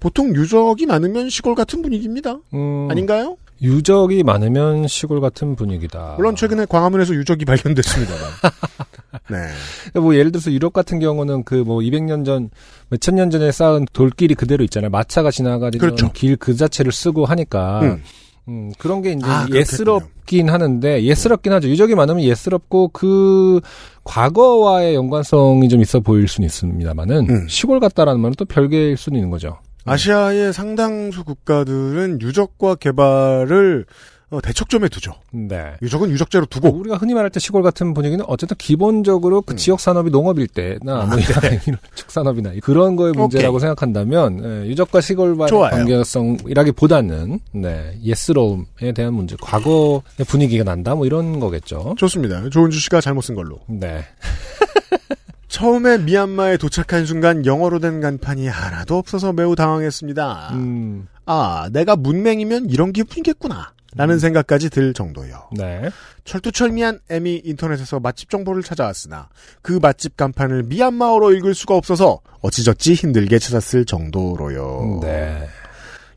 [0.00, 2.38] 보통 유적이 많으면 시골 같은 분위기입니다.
[2.54, 3.36] 음, 아닌가요?
[3.60, 6.14] 유적이 많으면 시골 같은 분위기다.
[6.16, 8.20] 물론 최근에 광화문에서 유적이 발견됐습니다만.
[9.32, 9.98] 네.
[9.98, 12.50] 뭐 예를 들어서 유럽 같은 경우는 그 뭐 200년 전,
[12.90, 14.90] 몇천 년 전에 쌓은 돌길이 그대로 있잖아요.
[14.90, 16.10] 마차가 지나가는 그렇죠.
[16.12, 17.80] 길그 자체를 쓰고 하니까.
[17.82, 18.02] 음.
[18.48, 19.46] 음, 그런 게 이제 아.
[19.52, 21.68] 예스럽긴 하는데, 예스럽긴 하죠.
[21.68, 23.60] 유적이 많으면 예스럽고, 그,
[24.02, 27.46] 과거와의 연관성이 좀 있어 보일 수는 있습니다만은, 음.
[27.48, 29.58] 시골 같다라는 말은 또 별개일 수는 있는 거죠.
[29.84, 33.86] 아시아의 상당수 국가들은 유적과 개발을
[34.32, 35.12] 어, 대척점에 두죠.
[35.30, 35.74] 네.
[35.82, 36.70] 유적은 유적재로 두고.
[36.70, 39.56] 우리가 흔히 말할 때 시골 같은 분위기는 어쨌든 기본적으로 그 음.
[39.58, 45.70] 지역 산업이 농업일 때나 뭐 이런 축산업이나 그런 거의 문제라고 생각한다면 예, 유적과 시골과의 좋아요.
[45.70, 51.94] 관계성이라기보다는 네, 예스러움에 대한 문제, 과거의 분위기가 난다 뭐 이런 거겠죠.
[51.98, 52.48] 좋습니다.
[52.48, 53.58] 조은주 씨가 잘못 쓴 걸로.
[53.66, 54.02] 네.
[55.48, 60.52] 처음에 미얀마에 도착한 순간 영어로 된 간판이 하나도 없어서 매우 당황했습니다.
[60.54, 63.71] 음, 아, 내가 문맹이면 이런 기분이겠구나.
[63.94, 65.48] 라는 생각까지 들 정도요.
[65.52, 65.90] 네.
[66.24, 69.28] 철두철미한 M이 인터넷에서 맛집 정보를 찾아왔으나
[69.60, 75.00] 그 맛집 간판을 미얀마어로 읽을 수가 없어서 어찌저찌 힘들게 찾았을 정도로요.
[75.02, 75.46] 네.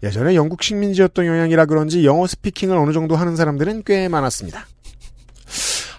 [0.03, 4.59] 예전에 영국 식민지였던 영향이라 그런지 영어 스피킹을 어느 정도 하는 사람들은 꽤 많았습니다.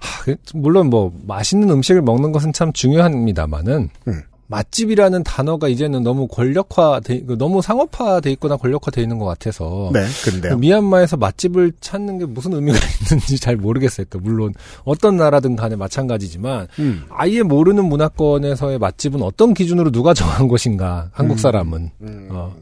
[0.00, 4.22] 하, 그, 물론 뭐 맛있는 음식을 먹는 것은 참 중요합니다만은 음.
[4.48, 9.90] 맛집이라는 단어가 이제는 너무 권력화 돼 너무 상업화 돼 있거나 권력화 돼 있는 것 같아서
[9.92, 10.56] 네, 근데요.
[10.56, 12.78] 미얀마에서 맛집을 찾는 게 무슨 의미가
[13.10, 14.06] 있는지 잘 모르겠어요.
[14.08, 17.04] 그 물론 어떤 나라든 간에 마찬가지지만 음.
[17.10, 22.28] 아예 모르는 문화권에서의 맛집은 어떤 기준으로 누가 정한 것인가 한국 사람은 음.
[22.30, 22.54] 어.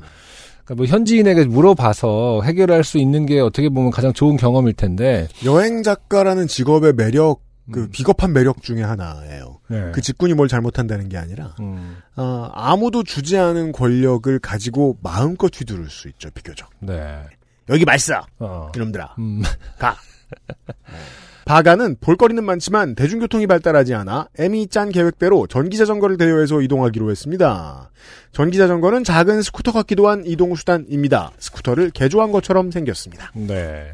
[0.64, 5.82] 그러니까 뭐 현지인에게 물어봐서 해결할 수 있는 게 어떻게 보면 가장 좋은 경험일 텐데 여행
[5.82, 7.88] 작가라는 직업의 매력, 그 음.
[7.90, 9.60] 비겁한 매력 중에 하나예요.
[9.68, 9.90] 네.
[9.92, 15.88] 그 직군이 뭘 잘못한다는 게 아니라 음, 어, 아무도 주지 않은 권력을 가지고 마음껏 휘두를
[15.88, 16.68] 수 있죠, 비교적.
[16.80, 17.22] 네.
[17.70, 18.70] 여기 맛있어, 어.
[18.76, 19.14] 이놈들아.
[19.18, 19.42] 음,
[19.78, 19.96] 가.
[21.46, 27.90] 바간은 볼거리는 많지만 대중교통이 발달하지 않아 M이 짠 계획대로 전기자전거를 대여해서 이동하기로 했습니다.
[28.32, 31.32] 전기자전거는 작은 스쿠터 같기도 한 이동수단입니다.
[31.38, 33.30] 스쿠터를 개조한 것처럼 생겼습니다.
[33.34, 33.92] 네.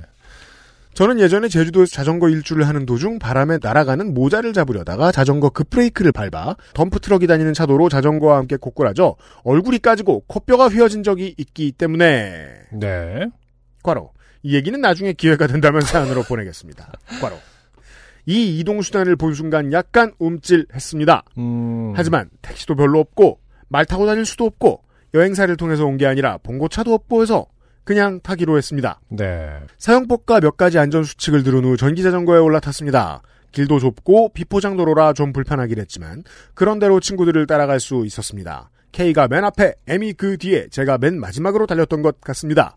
[1.00, 7.26] 저는 예전에 제주도에서 자전거 일주를 하는 도중 바람에 날아가는 모자를 잡으려다가 자전거 급브레이크를 밟아 덤프트럭이
[7.26, 12.48] 다니는 차도로 자전거와 함께 고꾸라져 얼굴이 까지고 코뼈가 휘어진 적이 있기 때문에
[12.78, 13.26] 네.
[13.82, 16.92] 과로 이 얘기는 나중에 기회가 된다면 사연으로 보내겠습니다.
[17.22, 17.36] 과로
[18.26, 21.24] 이 이동 수단을 본 순간 약간 움찔했습니다.
[21.38, 21.94] 음.
[21.96, 23.38] 하지만 택시도 별로 없고
[23.68, 24.82] 말 타고 다닐 수도 없고
[25.14, 27.46] 여행사를 통해서 온 게 아니라 봉고차도 없고 해서
[27.84, 29.00] 그냥 타기로 했습니다.
[29.08, 29.58] 네.
[29.78, 33.22] 사용법과 몇 가지 안전 수칙을 들은 후 전기자전거에 올라탔습니다.
[33.52, 36.22] 길도 좁고 비포장도로라 좀 불편하긴 했지만
[36.54, 38.70] 그런대로 친구들을 따라갈 수 있었습니다.
[38.92, 42.74] K가 맨 앞에 M이 그 뒤에 제가 맨 마지막으로 달렸던 것 같습니다.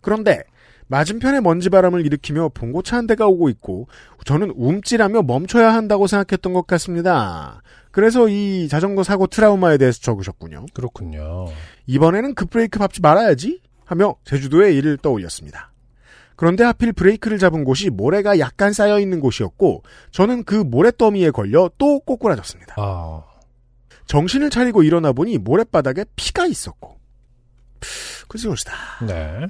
[0.00, 0.42] 그런데
[0.88, 3.88] 맞은편에 먼지바람을 일으키며 봉고차 한 대가 오고 있고
[4.26, 7.62] 저는 움찔하며 멈춰야 한다고 생각했던 것 같습니다.
[7.90, 10.66] 그래서 이 자전거 사고 트라우마에 대해서 적으셨군요.
[10.74, 11.46] 그렇군요.
[11.86, 15.72] 이번에는 급브레이크 밟지 말아야지 하며 제주도의 일을 떠올렸습니다.
[16.36, 22.00] 그런데 하필 브레이크를 잡은 곳이 모래가 약간 쌓여 있는 곳이었고 저는 그 모래더미에 걸려 또
[22.00, 22.74] 꼬꾸라졌습니다.
[22.78, 23.22] 아.
[24.06, 26.96] 정신을 차리고 일어나 보니 모래바닥에 피가 있었고
[28.28, 28.72] 그지 것이다.
[29.06, 29.46] 네.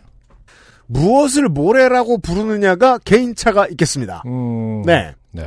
[0.87, 4.23] 무엇을 모래라고 부르느냐가 개인차가 있겠습니다.
[4.27, 4.83] 음.
[4.83, 5.15] 네.
[5.31, 5.43] 네.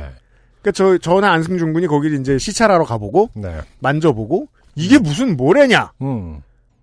[0.60, 3.60] 그러니까 저 저나 안승준 군이 거기를 이제 시찰하러 가보고 네.
[3.78, 5.92] 만져보고 이게 무슨 모래냐?
[6.02, 6.42] 음.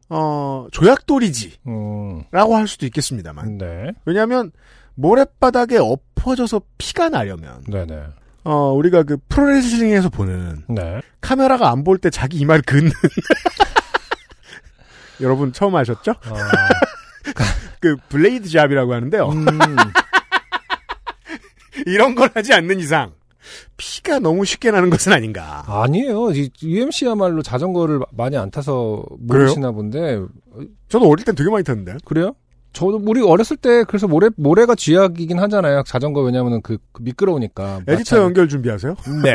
[0.10, 2.24] 어 조약돌이지라고 음.
[2.32, 3.92] 할 수도 있겠습니다만 네.
[4.06, 4.52] 왜냐하면
[4.96, 8.04] 모래바닥에 엎어져서 피가 나려면 네네.
[8.44, 11.02] 어 우리가 그 프로레슬링에서 보는 네.
[11.22, 12.92] 카메라가 안 볼 때 자기 이마를 긋는
[15.22, 16.12] 여러분 처음 아셨죠?
[16.12, 16.16] 어,
[17.80, 19.30] 그 블레이드 잡이라고 하는데요.
[19.30, 19.46] 음.
[21.86, 23.14] 이런 걸 하지 않는 이상
[23.78, 25.64] 피가 너무 쉽게 나는 것은 아닌가.
[25.68, 26.32] 아니에요.
[26.32, 30.22] 이 UMC야말로 자전거를 많이 안 타서 모르시나 본데
[30.90, 31.98] 저도 어릴 땐 되게 많이 탔는데.
[32.06, 32.36] 그래요?
[32.74, 35.84] 저도 우리 어렸을 때 그래서 모래 모래가 쥐약이긴 하잖아요.
[35.86, 37.82] 자전거 왜냐면은 그, 그 미끄러우니까.
[37.88, 38.96] 에디터 연결 준비하세요?
[39.24, 39.34] 네.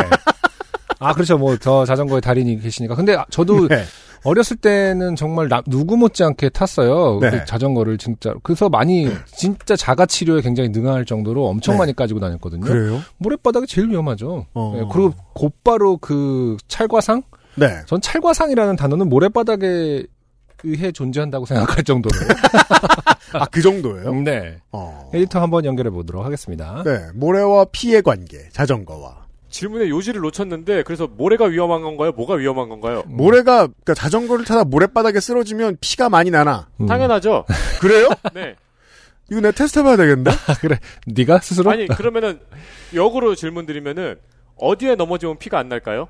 [0.99, 1.39] 아 그렇죠.
[1.39, 2.95] 뭐 저 자전거의 달인이 계시니까.
[2.97, 3.85] 근데 저도 네.
[4.25, 7.19] 어렸을 때는 정말 나- 누구 못지않게 탔어요.
[7.21, 7.31] 네.
[7.31, 8.35] 그 자전거를 진짜.
[8.43, 11.79] 그래서 많이 진짜 자가 치료에 굉장히 능할 정도로 엄청 네.
[11.79, 12.61] 많이 가지고 다녔거든요.
[12.65, 13.01] 그래요?
[13.19, 14.47] 모래바닥이 제일 위험하죠.
[14.55, 14.73] 어.
[14.77, 17.23] 네, 그리고 곧바로 그 찰과상?
[17.57, 17.81] 네.
[17.87, 20.05] 전 찰과상이라는 단어는 모래바닥에
[20.65, 22.15] 의해 존재한다고 생각할 정도로.
[23.35, 24.13] 아 그 정도예요?
[24.23, 24.57] 네.
[24.73, 25.11] 어.
[25.15, 26.83] 에디터 한번 연결해 보도록 하겠습니다.
[26.85, 26.99] 네.
[27.15, 29.27] 모래와 피의 관계, 자전거와.
[29.51, 32.13] 질문의 요지를 놓쳤는데 그래서 모래가 위험한 건가요?
[32.13, 33.03] 뭐가 위험한 건가요?
[33.07, 33.17] 음.
[33.17, 36.69] 모래가 그러니까 자전거를 타다 모래바닥에 쓰러지면 피가 많이 나나?
[36.81, 36.87] 음.
[36.87, 37.45] 당연하죠.
[37.81, 38.09] 그래요?
[38.35, 38.55] 네.
[39.31, 40.31] 이거 내가 테스트 해봐야 되겠는데?
[41.07, 41.71] 네가 스스로?
[41.71, 42.41] 아니 그러면은
[42.95, 44.17] 역으로 질문 드리면은
[44.57, 46.09] 어디에 넘어지면 피가 안 날까요?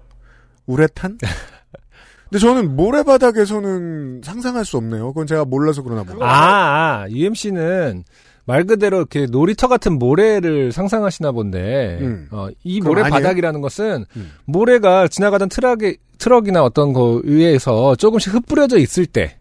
[0.66, 1.18] 우레탄?
[2.30, 5.08] 근데 저는 모래바닥에서는 상상할 수 없네요.
[5.08, 6.26] 그건 제가 몰라서 그러나 보다.
[6.26, 8.04] 아, 아, UMC는
[8.48, 12.28] 말 그대로 이렇게 놀이터 같은 모래를 상상하시나 본데, 음.
[12.30, 13.12] 어, 이 모래 아니에요?
[13.12, 14.32] 바닥이라는 것은 음.
[14.46, 19.36] 모래가 지나가던 트럭에, 트럭이나 어떤 거 위에서 조금씩 흩뿌려져 있을 때,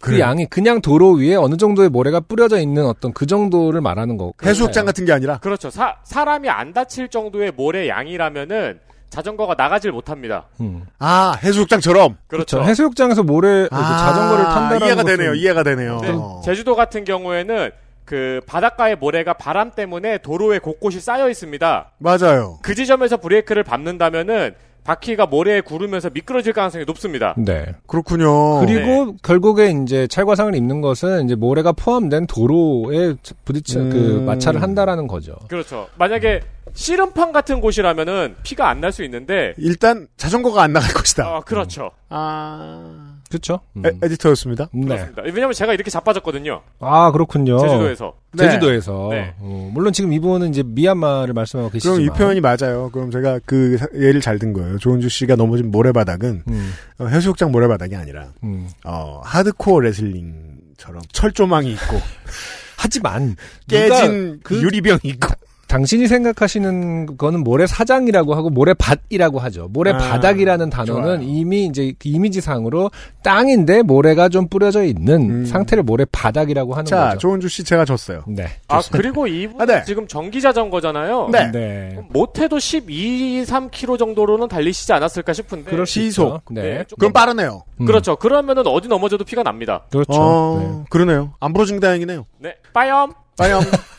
[0.00, 0.22] 그 그래요?
[0.22, 4.32] 양이 그냥 도로 위에 어느 정도의 모래가 뿌려져 있는 어떤 그 정도를 말하는 거.
[4.42, 5.68] 해수욕장 같은 게 아니라 그렇죠.
[5.68, 10.46] 사, 사람이 안 다칠 정도의 모래 양이라면은 자전거가 나가질 못합니다.
[10.62, 10.86] 음.
[10.98, 12.56] 아 해수욕장처럼 그렇죠.
[12.56, 12.70] 그렇죠.
[12.70, 15.34] 해수욕장에서 모래, 그 아, 자전거를 탄다라는 이해가 것은 되네요.
[15.34, 16.00] 이해가 되네요.
[16.00, 16.40] 네, 어.
[16.42, 17.70] 제주도 같은 경우에는
[18.04, 21.92] 그 바닷가의 모래가 바람 때문에 도로에 곳곳이 쌓여 있습니다.
[21.98, 22.58] 맞아요.
[22.62, 27.34] 그 지점에서 브레이크를 밟는다면은 바퀴가 모래에 구르면서 미끄러질 가능성이 높습니다.
[27.38, 27.64] 네.
[27.86, 28.60] 그렇군요.
[28.60, 33.14] 그리고 결국에 이제 찰과상을 입는 것은 이제 모래가 포함된 도로에
[33.46, 33.88] 부딪혀 음.
[33.90, 33.96] 그
[34.26, 35.36] 마찰을 한다라는 거죠.
[35.48, 35.88] 그렇죠.
[35.96, 36.42] 만약에
[36.74, 41.24] 씨름판 같은 곳이라면은 피가 안 날 수 있는데 일단 자전거가 안 나갈 것이다.
[41.28, 41.90] 아 그렇죠.
[42.10, 43.03] 아
[43.34, 43.60] 그렇죠?
[43.76, 43.84] 음.
[43.84, 44.68] 에, 에디터였습니다.
[44.72, 44.86] 네.
[44.86, 45.22] 그렇습니다.
[45.22, 46.62] 왜냐면 제가 이렇게 자빠졌거든요.
[46.80, 47.58] 아 그렇군요.
[47.58, 48.14] 제주도에서.
[48.32, 48.44] 네.
[48.48, 49.08] 제주도에서.
[49.10, 49.34] 네.
[49.38, 51.96] 어, 물론 지금 이분은 이제 미얀마를 말씀하고 계시지만.
[51.98, 52.90] 그럼 이 표현이 맞아요.
[52.92, 54.78] 그럼 제가 그 사- 예를 잘 든 거예요.
[54.78, 58.68] 조은주 씨가 넘어진 모래바닥은 음, 어, 해수욕장 모래바닥이 아니라 음.
[58.84, 62.00] 어, 하드코어 레슬링처럼 철조망이 있고
[62.76, 63.36] 하지만
[63.68, 65.28] 깨진 그 유리병이 있고
[65.68, 69.68] 당신이 생각하시는 거는 모래 사장이라고 하고 모래 밭이라고 하죠.
[69.70, 71.22] 모래 아, 바닥이라는 단어는 좋아요.
[71.22, 72.90] 이미 이제 그 이미지상으로
[73.22, 75.46] 땅인데 모래가 좀 뿌려져 있는 음.
[75.46, 77.18] 상태를 모래 바닥이라고 하는 자 거죠.
[77.18, 78.22] 조은주 씨 제가 졌어요.
[78.26, 78.46] 네.
[78.68, 78.98] 아 좋습니다.
[78.98, 79.82] 그리고 이분 아, 네.
[79.84, 81.28] 지금 전기 자전거잖아요.
[81.32, 81.50] 네.
[81.50, 81.98] 네.
[82.10, 85.70] 못해도 12, 3km 정도로는 달리시지 않았을까 싶은데.
[85.70, 86.42] 그럴 수 시속.
[86.50, 86.62] 네.
[86.62, 87.62] 네, 그럼 빠르네요.
[87.80, 87.86] 음.
[87.86, 88.16] 그렇죠.
[88.16, 89.84] 그러면은 어디 넘어져도 피가 납니다.
[89.90, 90.12] 그렇죠.
[90.12, 90.84] 어, 네.
[90.90, 91.32] 그러네요.
[91.40, 92.26] 안 부러진 게 다행이네요.
[92.38, 92.54] 네.
[92.72, 93.12] 빠염.
[93.36, 93.62] 빠염.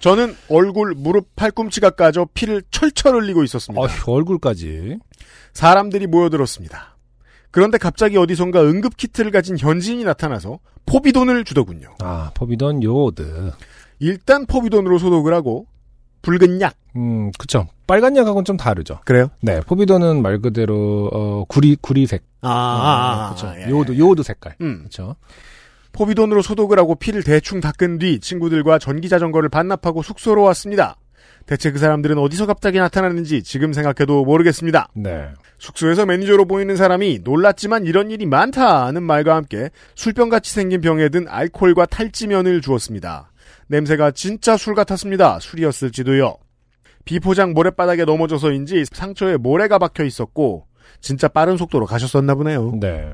[0.00, 3.80] 저는 얼굴, 무릎, 팔꿈치가 까져 피를 철철 흘리고 있었습니다.
[3.80, 4.98] 어휴, 얼굴까지.
[5.52, 6.96] 사람들이 모여들었습니다.
[7.50, 11.94] 그런데 갑자기 어디선가 응급 키트를 가진 현지인이 나타나서 포비돈을 주더군요.
[12.00, 13.52] 아, 포비돈 요오드.
[13.98, 15.66] 일단 포비돈으로 소독을 하고
[16.22, 17.66] 붉은 약 음, 그쵸.
[17.86, 19.00] 빨간 약하고는 좀 다르죠.
[19.04, 19.28] 그래요?
[19.42, 22.22] 네, 포비도는 말 그대로 어 구리 구리색.
[22.42, 23.54] 아, 그렇죠.
[23.60, 23.70] 예.
[23.70, 24.54] 요오드 요오드 색깔.
[24.60, 24.78] 음.
[24.80, 25.16] 그렇죠.
[25.92, 30.96] 포비돈으로 소독을 하고 피를 대충 닦은 뒤 친구들과 전기 자전거를 반납하고 숙소로 왔습니다.
[31.46, 34.88] 대체 그 사람들은 어디서 갑자기 나타나는지 지금 생각해도 모르겠습니다.
[34.94, 35.28] 네.
[35.58, 41.86] 숙소에서 매니저로 보이는 사람이 놀랐지만 이런 일이 많다는 말과 함께 술병같이 생긴 병에 든 알코올과
[41.86, 43.32] 탈지면을 주었습니다.
[43.66, 45.38] 냄새가 진짜 술 같았습니다.
[45.40, 46.36] 술이었을지도요.
[47.04, 50.66] 비포장 모래바닥에 넘어져서인지 상처에 모래가 박혀 있었고
[51.00, 52.72] 진짜 빠른 속도로 가셨었나 보네요.
[52.80, 53.12] 네.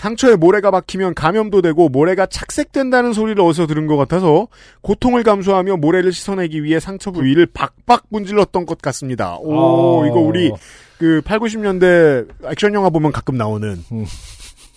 [0.00, 4.48] 상처에 모래가 박히면 감염도 되고 모래가 착색된다는 소리를 어디서 들은 것 같아서
[4.80, 9.36] 고통을 감수하며 모래를 씻어내기 위해 상처 부위를 박박 문질렀던 것 같습니다.
[9.36, 10.06] 오, 어.
[10.06, 10.50] 이거 우리
[10.96, 14.06] 그 8, 90년대 액션 영화 보면 가끔 나오는 음.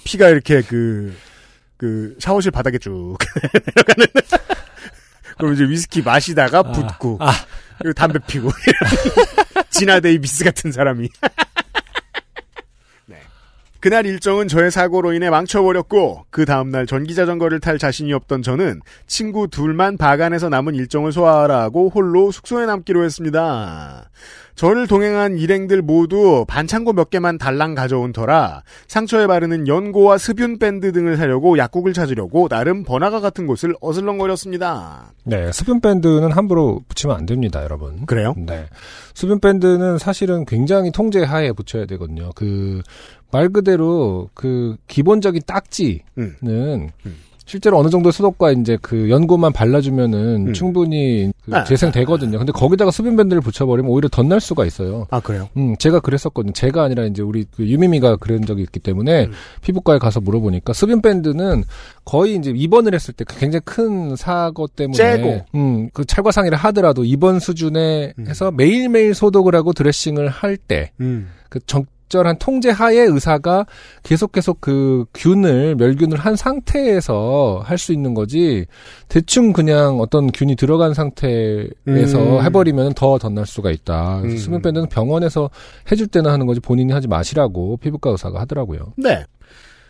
[0.03, 1.15] 피가 이렇게 그,
[1.77, 3.15] 그 샤워실 바닥에 쭉
[3.75, 4.05] 내려가는
[5.39, 7.31] 그럼 이제 위스키 마시다가 붓고 아.
[7.77, 8.49] 그리고 담배 피고
[9.71, 11.29] 지나 데이비스 같은 사람이 네.
[13.83, 19.97] 그날 일정은 저의 사고로 인해 망쳐버렸고 그 다음날 전기자전거를 탈 자신이 없던 저는 친구 둘만
[19.97, 24.09] 바간에서 남은 일정을 소화하라고 홀로 숙소에 남기로 했습니다.
[24.55, 30.91] 저를 동행한 일행들 모두 반창고 몇 개만 달랑 가져온 터라 상처에 바르는 연고와 습윤 밴드
[30.91, 35.11] 등을 사려고 약국을 찾으려고 나름 번화가 같은 곳을 어슬렁거렸습니다.
[35.23, 38.05] 네, 수분 밴드는 함부로 붙이면 안 됩니다, 여러분.
[38.05, 38.35] 그래요?
[38.37, 38.67] 네.
[39.15, 42.29] 수분 밴드는 사실은 굉장히 통제 하에 붙여야 되거든요.
[42.35, 42.81] 그
[43.33, 46.35] 말 그대로 그 기본적인 딱지는 음.
[47.05, 47.15] 음.
[47.45, 50.53] 실제로 어느 정도 수도과 이제 그 연고만 발라주면은 음.
[50.53, 52.37] 충분히 그 아, 재생되거든요.
[52.37, 55.07] 근데 거기다가 수분 밴드를 붙여버리면 오히려 덧날 수가 있어요.
[55.11, 55.49] 아 그래요?
[55.57, 56.53] 음, 제가 그랬었거든요.
[56.53, 59.33] 제가 아니라 이제 우리 그 유미미가 그런 적이 있기 때문에 음.
[59.61, 61.65] 피부과에 가서 물어보니까 수분 밴드는
[62.05, 65.45] 거의 이제 입원을 했을 때 굉장히 큰 사고 때문에 째고.
[65.55, 68.27] 음, 그 찰과상이라 하더라도 입원 수준에 음.
[68.27, 71.29] 해서 매일매일 소독을 하고 드레싱을 할때 음.
[71.49, 71.59] 그
[72.13, 73.65] 적절한 통제 하에 의사가
[74.03, 78.65] 계속 계속 그 균을 멸균을 한 상태에서 할 수 있는 거지
[79.09, 82.41] 대충 그냥 어떤 균이 들어간 상태에서 음.
[82.43, 84.21] 해버리면 더 덧날 수가 있다.
[84.21, 84.37] 음.
[84.37, 85.49] 수면 밴드는 병원에서
[85.91, 88.93] 해줄 때는 하는 거지 본인이 하지 마시라고 피부과 의사가 하더라고요.
[88.95, 89.25] 네.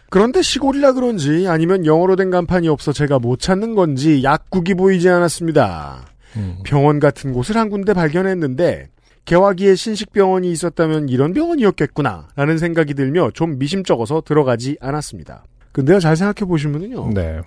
[0.09, 6.05] 그런데 시골이라 그런지 아니면 영어로 된 간판이 없어 제가 못 찾는 건지 약국이 보이지 않았습니다.
[6.37, 6.57] 음.
[6.63, 8.87] 병원 같은 곳을 한 군데 발견했는데
[9.25, 15.43] 개화기에 신식병원이 있었다면 이런 병원이었겠구나 라는 생각이 들며 좀 미심쩍어서 들어가지 않았습니다.
[15.71, 17.41] 근데요 잘 생각해 보시면은요 네.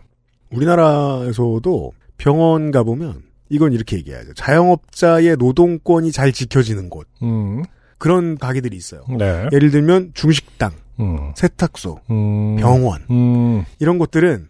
[0.51, 4.35] 우리나라에서도 병원 가보면 이건 이렇게 얘기해야죠.
[4.35, 7.63] 자영업자의 노동권이 잘 지켜지는 곳 음.
[7.99, 9.05] 그런 가게들이 있어요.
[9.17, 9.47] 네.
[9.53, 11.33] 예를 들면 중식당, 음.
[11.37, 12.57] 세탁소, 음.
[12.57, 13.65] 병원 음.
[13.79, 14.49] 이런 곳들은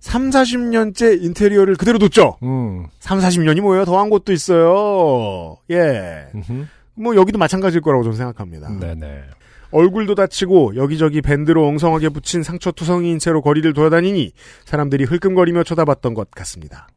[0.00, 2.36] 3, 40년째 인테리어를 그대로 뒀죠.
[2.42, 2.86] 음.
[3.00, 3.84] 3, 40년이 뭐예요?
[3.84, 5.58] 더 한 곳도 있어요.
[5.70, 6.26] 예.
[6.34, 6.66] 음흠.
[6.94, 8.68] 뭐 여기도 마찬가지일 거라고 저는 생각합니다.
[8.78, 9.22] 네네.
[9.72, 14.32] 얼굴도 다치고 여기저기 밴드로 엉성하게 붙인 상처 투성이인 채로 거리를 돌아다니니
[14.64, 16.88] 사람들이 흘끔거리며 쳐다봤던 것 같습니다.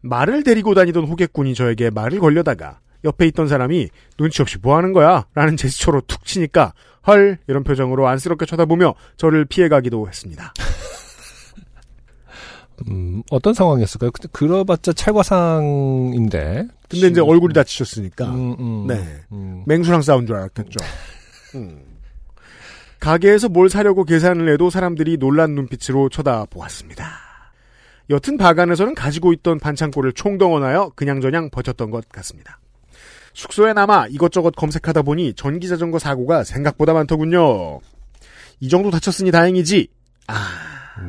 [0.00, 5.26] 말을 데리고 다니던 호객꾼이 저에게 말을 걸려다가 옆에 있던 사람이 눈치 없이 뭐 하는 거야?
[5.34, 6.72] 라는 제스처로 툭 치니까
[7.06, 10.52] 헐 이런 표정으로 안쓰럽게 쳐다보며 저를 피해가기도 했습니다.
[12.88, 14.10] 음, 어떤 상황이었을까요?
[14.10, 16.66] 근데 그러봤자 찰과상인데.
[16.88, 19.22] 근데 이제 얼굴이 다치셨으니까 음, 음, 네.
[19.32, 19.62] 음.
[19.66, 20.76] 맹수랑 싸운 줄 알았겠죠.
[21.56, 21.82] 음.
[23.00, 27.32] 가게에서 뭘 사려고 계산을 해도 사람들이 놀란 눈빛으로 쳐다보았습니다.
[28.10, 32.58] 여튼 바간에서는 가지고 있던 반창고를 총동원하여 그냥저냥 버텼던 것 같습니다.
[33.34, 37.80] 숙소에 남아 이것저것 검색하다 보니 전기자전거 사고가 생각보다 많더군요.
[38.60, 39.88] 이 정도 다쳤으니 다행이지.
[40.28, 40.34] 아,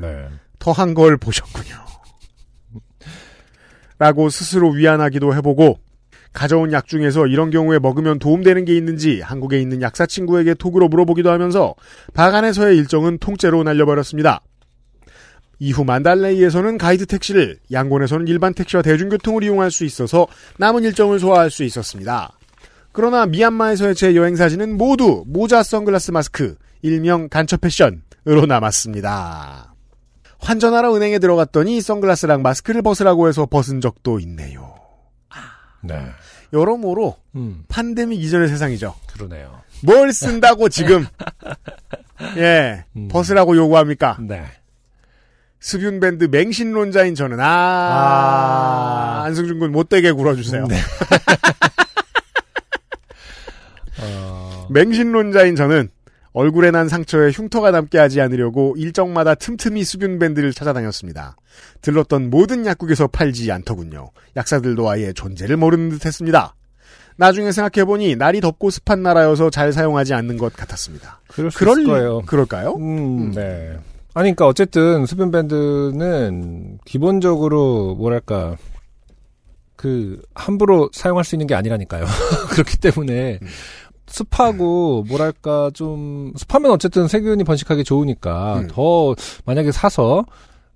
[0.02, 0.28] 네.
[0.64, 1.76] 더한 걸 보셨군요.
[4.00, 5.80] 라고 스스로 위안하기도 해보고
[6.32, 11.30] 가져온 약 중에서 이런 경우에 먹으면 도움되는 게 있는지 한국에 있는 약사 친구에게 톡으로 물어보기도
[11.30, 11.76] 하면서
[12.14, 14.42] 바간에서의 일정은 통째로 날려버렸습니다.
[15.60, 21.64] 이후 만달레이에서는 가이드 택시를, 양곤에서는 일반 택시와 대중교통을 이용할 수 있어서 남은 일정을 소화할 수
[21.66, 22.38] 있었습니다.
[22.94, 29.73] 그러나 미얀마에서의 제 여행 사진은 모두 모자, 선글라스, 마스크, 일명 간첩 패션으로 남았습니다.
[30.44, 34.76] 환전하러 은행에 들어갔더니 선글라스랑 마스크를 벗으라고 해서 벗은 적도 있네요.
[35.82, 36.06] 네.
[36.52, 38.94] 여러모로 음, 판데믹 이전의 세상이죠.
[39.14, 39.62] 그러네요.
[39.84, 41.06] 뭘 쓴다고 지금
[42.38, 43.08] 예 음.
[43.08, 44.18] 벗으라고 요구합니까?
[44.22, 44.46] 네.
[45.60, 49.24] 습윤밴드 맹신론자인 저는 아, 아.
[49.24, 50.68] 안승준 군 못되게 굴어주세요.
[50.68, 50.76] 네.
[54.02, 55.90] 어, 맹신론자인 저는
[56.34, 61.36] 얼굴에 난 상처에 흉터가 남게 하지 않으려고 일정마다 틈틈이 수분 밴드를 찾아다녔습니다.
[61.82, 64.10] 들렀던 모든 약국에서 팔지 않더군요.
[64.36, 66.56] 약사들도 아예 존재를 모르는 듯했습니다.
[67.18, 71.22] 나중에 생각해보니 날이 덥고 습한 나라여서 잘 사용하지 않는 것 같았습니다.
[71.28, 72.22] 그럴 수 그럴 거예요.
[72.22, 72.74] 그럴까요?
[72.78, 73.78] 음, 네.
[74.16, 78.58] 아니, 그러니까 어쨌든 수변 밴드는 기본적으로 뭐랄까
[79.76, 82.06] 그 함부로 사용할 수 있는 게 아니라니까요.
[82.52, 83.48] 그렇기 때문에 음.
[84.14, 88.68] 습하고 뭐랄까 좀 습하면 어쨌든 세균이 번식하기 좋으니까 음.
[88.70, 90.24] 더 만약에 사서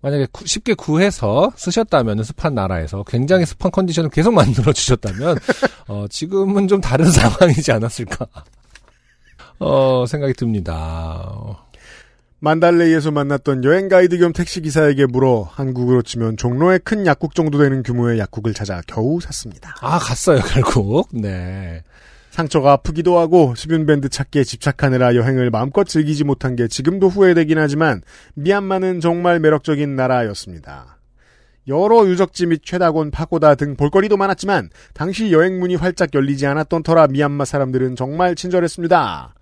[0.01, 5.37] 만약에 구- 쉽게 구해서 쓰셨다면 습한 나라에서 굉장히 습한 컨디션을 계속 만들어 주셨다면
[5.87, 8.25] 어, 지금은 좀 다른 상황이지 않았을까
[9.59, 11.23] 어, 생각이 듭니다.
[11.27, 11.57] 어,
[12.39, 17.81] 만달레이에서 만났던 여행 가이드 겸 택시 기사에게 물어 한국으로 치면 종로에 큰 약국 정도 되는
[17.83, 19.75] 규모의 약국을 찾아 겨우 샀습니다.
[19.81, 21.81] 아 갔어요 결국 네
[22.37, 28.03] 상처가 아프기도 하고 수변밴드 찾기에 집착하느라 여행을 마음껏 즐기지 못한 게 지금도 후회되긴 하지만
[28.35, 30.99] 미얀마는 정말 매력적인 나라였습니다.
[31.67, 37.07] 여러 유적지 및 최다곤 파고다 등 볼거리도 많았지만 당시 여행 문이 활짝 열리지 않았던 터라
[37.07, 39.33] 미얀마 사람들은 정말 친절했습니다.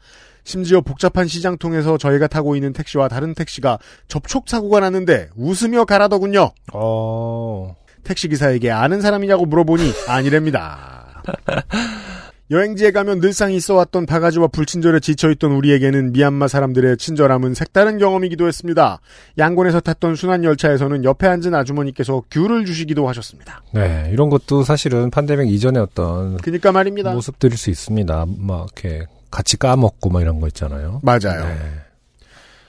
[0.45, 3.77] 심지어 복잡한 시장 통해서 저희가 타고 있는 택시와 다른 택시가
[4.07, 6.51] 접촉 사고가 났는데 웃으며 가라더군요.
[6.73, 7.75] 어,
[8.05, 11.23] 택시 기사에게 아는 사람이냐고 물어보니 아니랍니다.
[12.51, 18.99] 여행지에 가면 늘상 있어왔던 바가지와 불친절에 지쳐있던 우리에게는 미얀마 사람들의 친절함은 색다른 경험이기도 했습니다.
[19.39, 23.63] 양곤에서 탔던 순환 열차에서는 옆에 앉은 아주머니께서 귤을 주시기도 하셨습니다.
[23.73, 27.13] 네 이런 것도 사실은 팬데믹 이전의 어떤 그니까 말입니다.
[27.13, 28.25] 모습들일 수 있습니다.
[28.37, 31.01] 막 이렇게 같이 까먹고 막 이런 거 있잖아요.
[31.01, 31.45] 맞아요.
[31.47, 31.57] 네.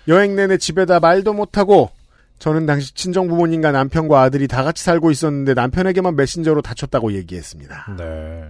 [0.08, 1.90] 여행 내내 집에다 말도 못하고
[2.38, 7.96] 저는 당시 친정 부모님과 남편과 아들이 다 같이 살고 있었는데 남편에게만 메신저로 다쳤다고 얘기했습니다.
[7.98, 8.44] 네.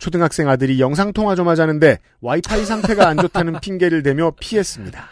[0.00, 5.04] 초등학생 아들이 영상 통화 좀 하자는데 와이파이 상태가 안 좋다는 핑계를 대며 피했습니다.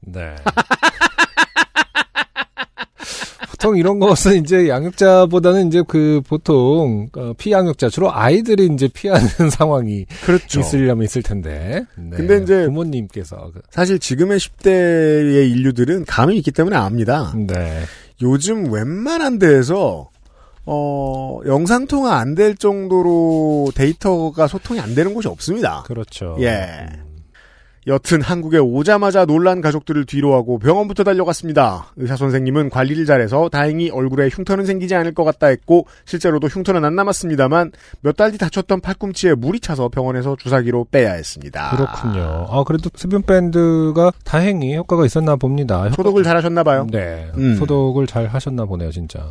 [0.00, 0.34] 네.
[3.50, 10.04] 보통 이런 것은 이제 양육자보다는 이제 그 보통 어, 피양육자 주로 아이들이 이제 피하는 상황이
[10.24, 10.58] 그렇죠.
[10.60, 11.84] 있으려면 있을 텐데.
[11.96, 12.16] 네.
[12.16, 17.32] 근데 이제 부모님께서 그- 사실 지금의 10대의 인류들은 감이 있기 때문에 압니다.
[17.36, 17.82] 네.
[18.20, 20.08] 요즘 웬만한 데에서
[20.64, 25.82] 어, 영상통화 안 될 정도로 데이터가 소통이 안 되는 곳이 없습니다.
[25.86, 26.36] 그렇죠.
[26.40, 26.86] 예.
[27.88, 31.86] 여튼 한국에 오자마자 놀란 가족들을 뒤로하고 병원부터 달려갔습니다.
[31.96, 36.94] 의사 선생님은 관리를 잘해서 다행히 얼굴에 흉터는 생기지 않을 것 같다 했고 실제로도 흉터는 안
[36.94, 41.70] 남았습니다만 몇 달 뒤 다쳤던 팔꿈치에 물이 차서 병원에서 주사기로 빼야 했습니다.
[41.76, 42.46] 그렇군요.
[42.48, 45.90] 아, 그래도 수변 밴드가 다행히 효과가 있었나 봅니다.
[45.90, 46.86] 소독을 잘 하셨나 봐요.
[46.88, 47.32] 네.
[47.36, 47.56] 음.
[47.56, 49.26] 소독을 잘 하셨나 보네요, 진짜.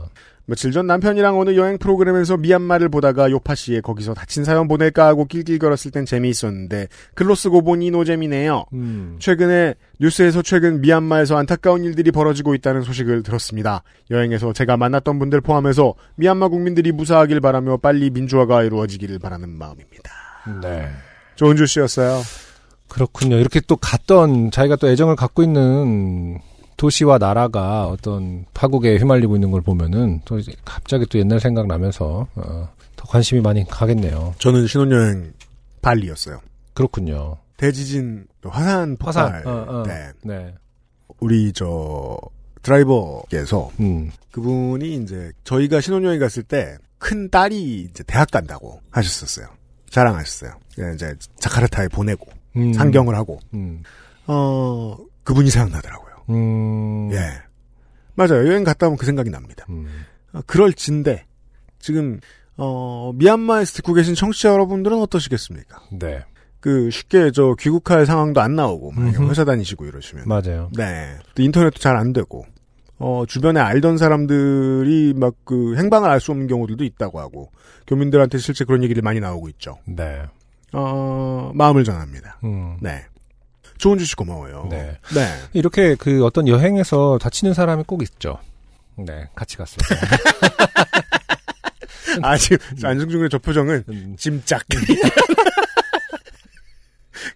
[0.46, 5.26] 며칠 전 남편이랑 어느 여행 프로그램에서 미얀마를 보다가 요파 씨의 거기서 다친 사연 보낼까 하고
[5.26, 8.66] 낄낄거렸을 땐 재미있었는데 글로 쓰고 보니 노잼이네요.
[8.74, 9.18] 음.
[9.20, 13.84] 최근에 뉴스에서 최근 미얀마에서 안타까운 일들이 벌어지고 있다는 소식을 들었습니다.
[14.10, 20.12] 여행에서 제가 만났던 분들 포함해서 미얀마 국민들이 무사하길 바라며 빨리 민주화가 이루어지기를 바라는 마음입니다.
[20.62, 20.90] 네.
[21.36, 22.22] 조은주 씨였어요.
[22.88, 23.38] 그렇군요.
[23.38, 26.40] 이렇게 또 갔던 자기가 또 애정을 갖고 있는
[26.82, 32.70] 도시와 나라가 어떤 파국에 휘말리고 있는 걸 보면은 또 이제 갑자기 또 옛날 생각나면서 어,
[32.96, 34.34] 더 관심이 많이 가겠네요.
[34.40, 35.34] 저는 신혼여행
[35.82, 36.40] 발리였어요.
[36.74, 37.38] 그렇군요.
[37.58, 39.84] 대지진 화산 폭발 화산, 어, 어.
[39.84, 40.56] 때 네.
[41.20, 42.18] 우리 저
[42.64, 44.12] 드라이버께서 음.
[44.32, 49.48] 그분이 이제 저희가 신혼여행 갔을 때 큰 딸이 이제 대학 간다고 하셨었어요.
[49.90, 50.52] 자랑하셨어요.
[50.76, 52.72] 그냥 이제 자카르타에 보내고 음.
[52.74, 53.82] 상경을 하고 음.
[54.28, 56.11] 어 그분이 생각나더라고요.
[56.34, 57.10] 음.
[57.12, 57.20] 예
[58.16, 58.48] 맞아요.
[58.48, 59.66] 여행 갔다 오면 그 생각이 납니다.
[59.70, 59.88] 음.
[60.34, 61.26] 어, 그럴 진데
[61.80, 62.20] 지금
[62.58, 65.82] 어 미얀마에서 듣고 계신 청취자 여러분들은 어떠시겠습니까?
[66.00, 66.24] 네.
[66.60, 69.30] 그 쉽게 저 귀국할 상황도 안 나오고 음흠.
[69.30, 70.70] 회사 다니시고 이러시면 맞아요.
[70.78, 71.18] 네.
[71.34, 72.46] 또 인터넷도 잘 안 되고,
[73.00, 77.50] 어, 주변에 알던 사람들이 막 그 행방을 알 수 없는 경우들도 있다고 하고,
[77.88, 79.80] 교민들한테 실제 그런 얘기를 많이 나오고 있죠.
[79.88, 80.22] 네.
[80.74, 82.38] 어, 마음을 전합니다.
[82.44, 82.78] 음.
[82.80, 83.06] 네.
[83.82, 84.68] 좋은 주식 고마워요.
[84.70, 84.96] 네.
[85.16, 85.28] 네.
[85.54, 88.38] 이렇게 그 어떤 여행에서 다치는 사람이 꼭 있죠.
[88.96, 89.28] 네.
[89.34, 89.64] 같이 때.
[92.22, 94.16] 아, 지금 안승준의 저 표정은 음.
[94.20, 94.62] 짐짝.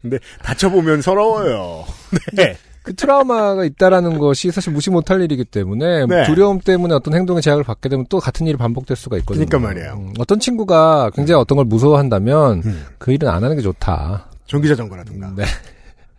[0.03, 1.85] 근데 다쳐보면 서러워요.
[2.33, 2.55] 네.
[2.83, 6.25] 그 트라우마가 있다라는 것이 사실 무시 못할 일이기 때문에 네.
[6.25, 9.47] 두려움 때문에 어떤 행동에 제약을 받게 되면 또 같은 일이 반복될 수가 있거든요.
[9.47, 9.93] 그러니까 말이에요.
[9.93, 12.85] 음, 어떤 친구가 굉장히 어떤 걸 무서워한다면 음.
[12.99, 14.29] 그 일은 안 하는 게 좋다.
[14.45, 15.33] 전기자전거라든가.
[15.35, 15.45] 네.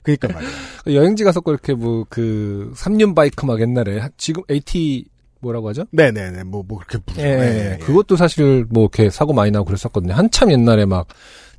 [0.06, 0.52] 그니까 말이에요.
[1.00, 5.04] 여행지 가서 꼭 이렇게 뭐 그 삼륜 바이크 막 옛날에 하- 지금 AT
[5.40, 5.84] 뭐라고 하죠?
[5.90, 6.44] 네네네.
[6.44, 7.22] 뭐, 뭐, 그렇게 부르죠.
[7.22, 7.78] 예, 예, 예.
[7.84, 10.14] 그것도 사실 뭐 이렇게 사고 많이 나고 그랬었거든요.
[10.14, 11.08] 한참 옛날에 막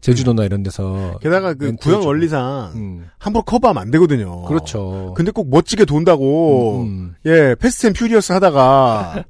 [0.01, 2.05] 제주도나 이런 데서 게다가 그 구형.
[2.05, 4.43] 원리상 음, 함부로 커브하면 안 되거든요.
[4.45, 5.13] 그렇죠.
[5.17, 9.23] 근데 꼭 멋지게 돈다고 음, 예 Fast and Furious 하다가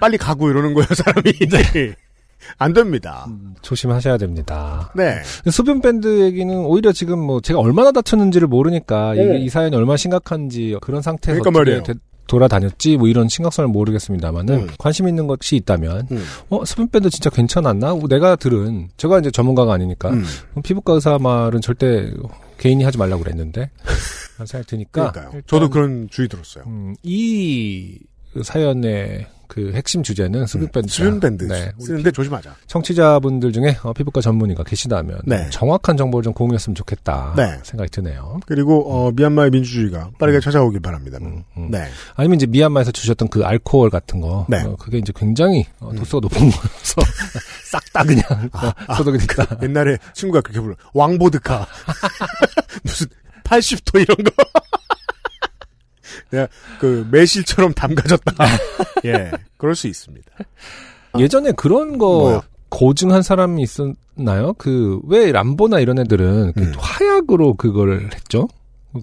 [0.00, 1.32] 빨리 가고 이러는 거예요 사람이
[2.58, 3.26] 안 됩니다.
[3.28, 4.92] 음, 조심하셔야 됩니다.
[4.94, 5.20] 네.
[5.50, 9.38] 수변 밴드 얘기는 오히려 지금 뭐 제가 얼마나 다쳤는지를 모르니까 이게 네.
[9.38, 11.94] 이 사연이 얼마나 심각한지 그런 상태에서 그러니까
[12.30, 14.68] 돌아다녔지 뭐 이런 심각성을 모르겠습니다만은 음.
[14.78, 16.24] 관심 있는 것이 있다면 음.
[16.48, 17.94] 어 수변 밴드 진짜 괜찮았나?
[17.94, 20.24] 뭐 내가 들은 제가 이제 전문가가 아니니까 음.
[20.62, 22.12] 피부과 의사 말은 절대
[22.58, 23.70] 개인이 하지 말라고 그랬는데
[24.34, 25.30] 그런 생각이 드니까 그러니까요.
[25.34, 26.64] 일단, 저도 그런 주의 들었어요.
[26.68, 27.98] 음, 이
[28.42, 32.54] 사연의 그 핵심 주제는 수변 밴드 수면 밴드 네, 쓰는데 조심하자.
[32.68, 35.50] 청취자분들 중에 어, 피부과 전문의가 계시다면 네.
[35.50, 37.58] 정확한 정보를 좀 공유했으면 좋겠다 네.
[37.64, 38.38] 생각이 드네요.
[38.46, 41.18] 그리고 어, 미얀마의 민주주의가 빠르게 찾아오길 바랍니다.
[41.20, 41.68] 음, 음.
[41.68, 41.88] 네.
[42.14, 44.62] 아니면 이제 미얀마에서 주셨던 그 알코올 같은 거, 네.
[44.62, 47.00] 어, 그게 이제 굉장히 어, 도수가 높은 거여서
[47.66, 48.22] 싹 다 그냥
[48.52, 49.58] 어, 소독이 됐다.
[49.62, 51.66] 옛날에 친구가 그렇게 불러 왕보드카
[52.84, 53.08] 무슨
[53.42, 54.30] 80도 이런 거.
[56.78, 58.32] 그 매실처럼 담가졌다.
[59.06, 60.30] 예, 그럴 수 있습니다.
[61.18, 62.40] 예전에 그런 거 뭐요?
[62.68, 64.52] 고증한 사람이 있었나요?
[64.54, 66.72] 그 왜 람보나 이런 애들은 그 음.
[66.78, 68.48] 화약으로 그걸 했죠?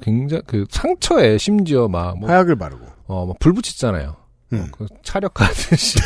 [0.01, 2.86] 굉장히 그 상처에 심지어 막 뭐 화약을 바르고.
[3.07, 4.15] 어, 뭐, 불 붙이잖아요.
[4.53, 4.67] 음.
[4.71, 5.97] 그 차력하듯이.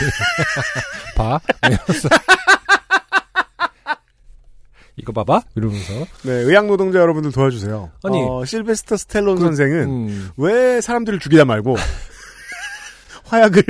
[1.15, 1.39] 봐?
[5.01, 5.41] 이거 봐봐?
[5.55, 5.93] 이러면서.
[6.23, 7.89] 네, 의학 노동자 여러분들 도와주세요.
[8.03, 11.75] 아니, 어, 실베스터 스텔론 그, 선생은 음, 왜 사람들을 죽이다 말고
[13.25, 13.63] 화약을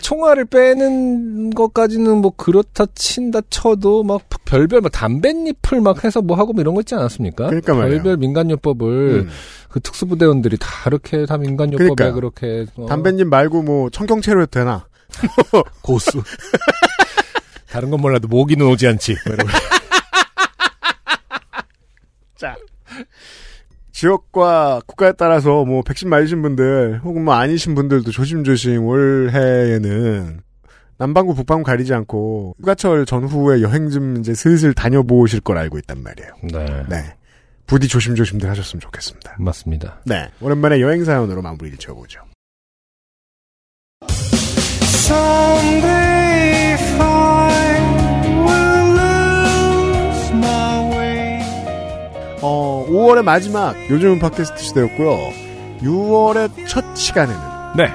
[0.00, 6.52] 총알을 빼는 것까지는 뭐 그렇다 친다 쳐도 막 별별 막 담뱃잎을 막 해서 뭐 하고
[6.52, 7.46] 뭐 이런 거 있지 않았습니까?
[7.46, 8.02] 그러니까 말이에요.
[8.02, 9.30] 별별 민간요법을 음,
[9.68, 12.14] 그 특수부대원들이 다 이렇게 다 민간요법에 그러니까요.
[12.14, 14.86] 그렇게 어, 담배님 말고 뭐 청경채로 해도 되나?
[15.82, 16.22] 고수.
[17.70, 19.16] 다른 건 몰라도 모기는 오지 않지.
[22.40, 22.66] 뭐 이러고.
[23.92, 30.40] 지역과 국가에 따라서 뭐 백신 맞으신 분들 혹은 뭐 아니신 분들도 조심조심 올해에는
[30.98, 36.30] 남반구 북반구 가리지 않고 휴가철 전후에 여행 좀 이제 슬슬 다녀보실 걸 알고 있단 말이에요.
[36.52, 36.84] 네.
[36.88, 37.16] 네.
[37.66, 39.36] 부디 조심조심들 하셨으면 좋겠습니다.
[39.38, 40.00] 맞습니다.
[40.04, 40.28] 네.
[40.40, 42.20] 오랜만에 여행 사연으로 마무리를 지어보죠.
[52.88, 55.32] 5월의 마지막 요즘은 팟캐스트 시대였고요.
[55.82, 57.40] 6월의 첫 시간에는
[57.76, 57.90] 네.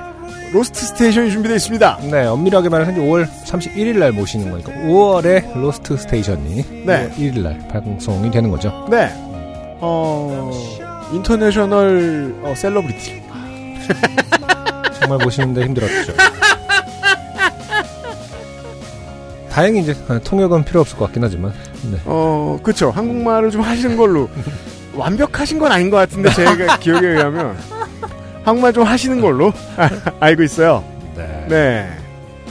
[0.53, 1.99] Lost Station이 준비되어 있습니다.
[2.11, 7.09] 네, 엄밀하게 현재 5월 31일 날 모시는 거니까 5월에 Lost Station이 네.
[7.09, 8.85] 5월 1일 날 방송이 되는 거죠.
[8.89, 9.09] 네.
[9.79, 10.51] 어,
[11.13, 13.21] international 어, 셀러브리티.
[14.99, 16.13] 정말 보시는데 힘들었죠.
[19.49, 21.53] 다행히 이제 통역은 필요 없을 것 같긴 하지만
[21.89, 21.97] 네.
[22.05, 22.91] 어, 그쵸.
[22.91, 24.29] 한국말을 좀 하시는 걸로.
[25.01, 27.57] 완벽하신 건 아닌 것 같은데, 제가 기억에 의하면.
[28.43, 29.53] 한국말 좀 하시는 걸로
[30.19, 30.83] 알고 있어요.
[31.15, 31.45] 네.
[31.47, 31.89] 네.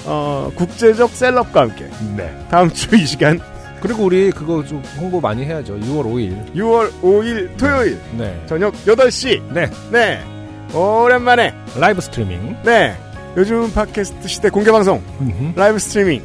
[0.05, 1.87] 어, 국제적 celeb과 함께.
[2.17, 2.31] 네.
[2.51, 3.41] 다음 주 이 시간,
[3.81, 5.75] 그리고 우리 그거 좀 홍보 많이 해야죠.
[5.81, 6.55] 6월 5일.
[6.55, 8.41] 6월 5일 토요일, 네.
[8.47, 9.43] 저녁 8시.
[9.53, 9.69] 네.
[9.91, 10.21] 네.
[10.75, 11.53] 오랜만에.
[11.77, 12.57] live streaming.
[12.65, 12.97] 네.
[13.37, 15.53] 요즘 팟캐스트 시대 공개 방송, 음흠.
[15.59, 16.23] live streaming.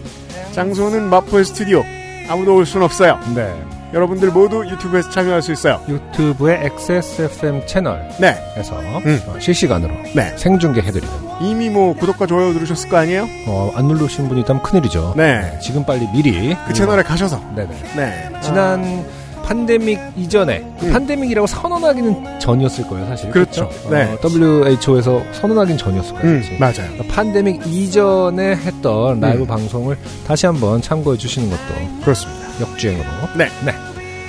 [0.51, 1.84] 장소는 마포의 스튜디오.
[2.30, 3.19] 아무도 올 순 없어요.
[3.36, 3.53] 네.
[3.96, 5.82] 여러분들 모두 유튜브에서 참여할 수 있어요.
[5.88, 9.24] 유튜브의 XSFM 채널에서 네.
[9.26, 10.38] 어, 실시간으로 네.
[10.38, 11.14] 생중계 해드리는.
[11.41, 13.26] 이미 뭐 구독과 좋아요 누르셨을 거 아니에요?
[13.48, 15.14] 어, 안 누르신 분이 있다면 큰일이죠.
[15.16, 15.58] 네.
[15.62, 17.41] 지금 빨리 미리 그 채널에 가셔서.
[17.56, 17.70] 네네.
[17.96, 18.30] 네.
[18.41, 19.06] 지난
[19.48, 20.93] 팬데믹 이전에 그 음.
[20.93, 23.30] 팬데믹이라고 선언하기는 전이었을 거예요, 사실.
[23.30, 23.70] 그렇죠.
[23.89, 24.18] 네.
[24.24, 26.28] WHO에서 선언하기는 전이었을 거예요.
[26.28, 26.60] 음, 사실.
[26.60, 26.93] 맞아요.
[26.93, 29.48] 그러니까 팬데믹 이전에 했던 라이브 음.
[29.48, 32.46] 방송을 다시 한번 참고해 주시는 것도 그렇습니다.
[32.62, 33.06] 역주행으로.
[33.38, 33.50] 네.
[33.66, 33.74] 네.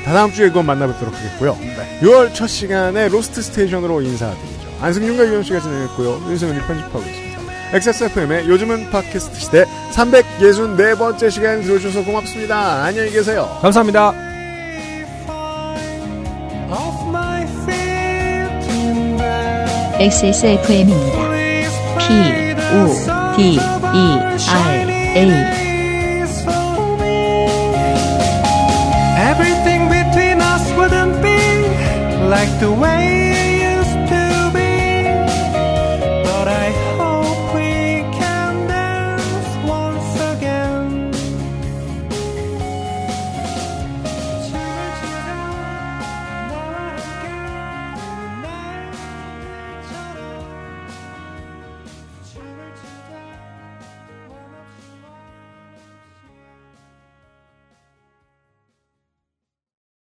[0.04, 1.56] 다다음 주에 그건 만나뵙도록 하겠고요.
[2.02, 4.68] 6월 첫 시간에 Lost Station으로 인사드리죠.
[4.80, 6.30] 안승준과 유현 씨가 진행했고요.
[6.30, 7.26] 윤세민이 편집하고 있습니다.
[7.72, 12.84] XSFM의 요즘은 팟캐스트 시대 364번째 시간 들어주셔서 고맙습니다.
[12.84, 13.48] 안녕히 계세요.
[13.60, 14.35] 감사합니다.
[20.01, 21.29] XSFM입니다.
[21.99, 22.05] P,
[22.73, 22.89] O,
[23.37, 25.61] D, E, R, A.
[29.29, 31.37] Everything between us wouldn't be
[32.27, 33.24] like the way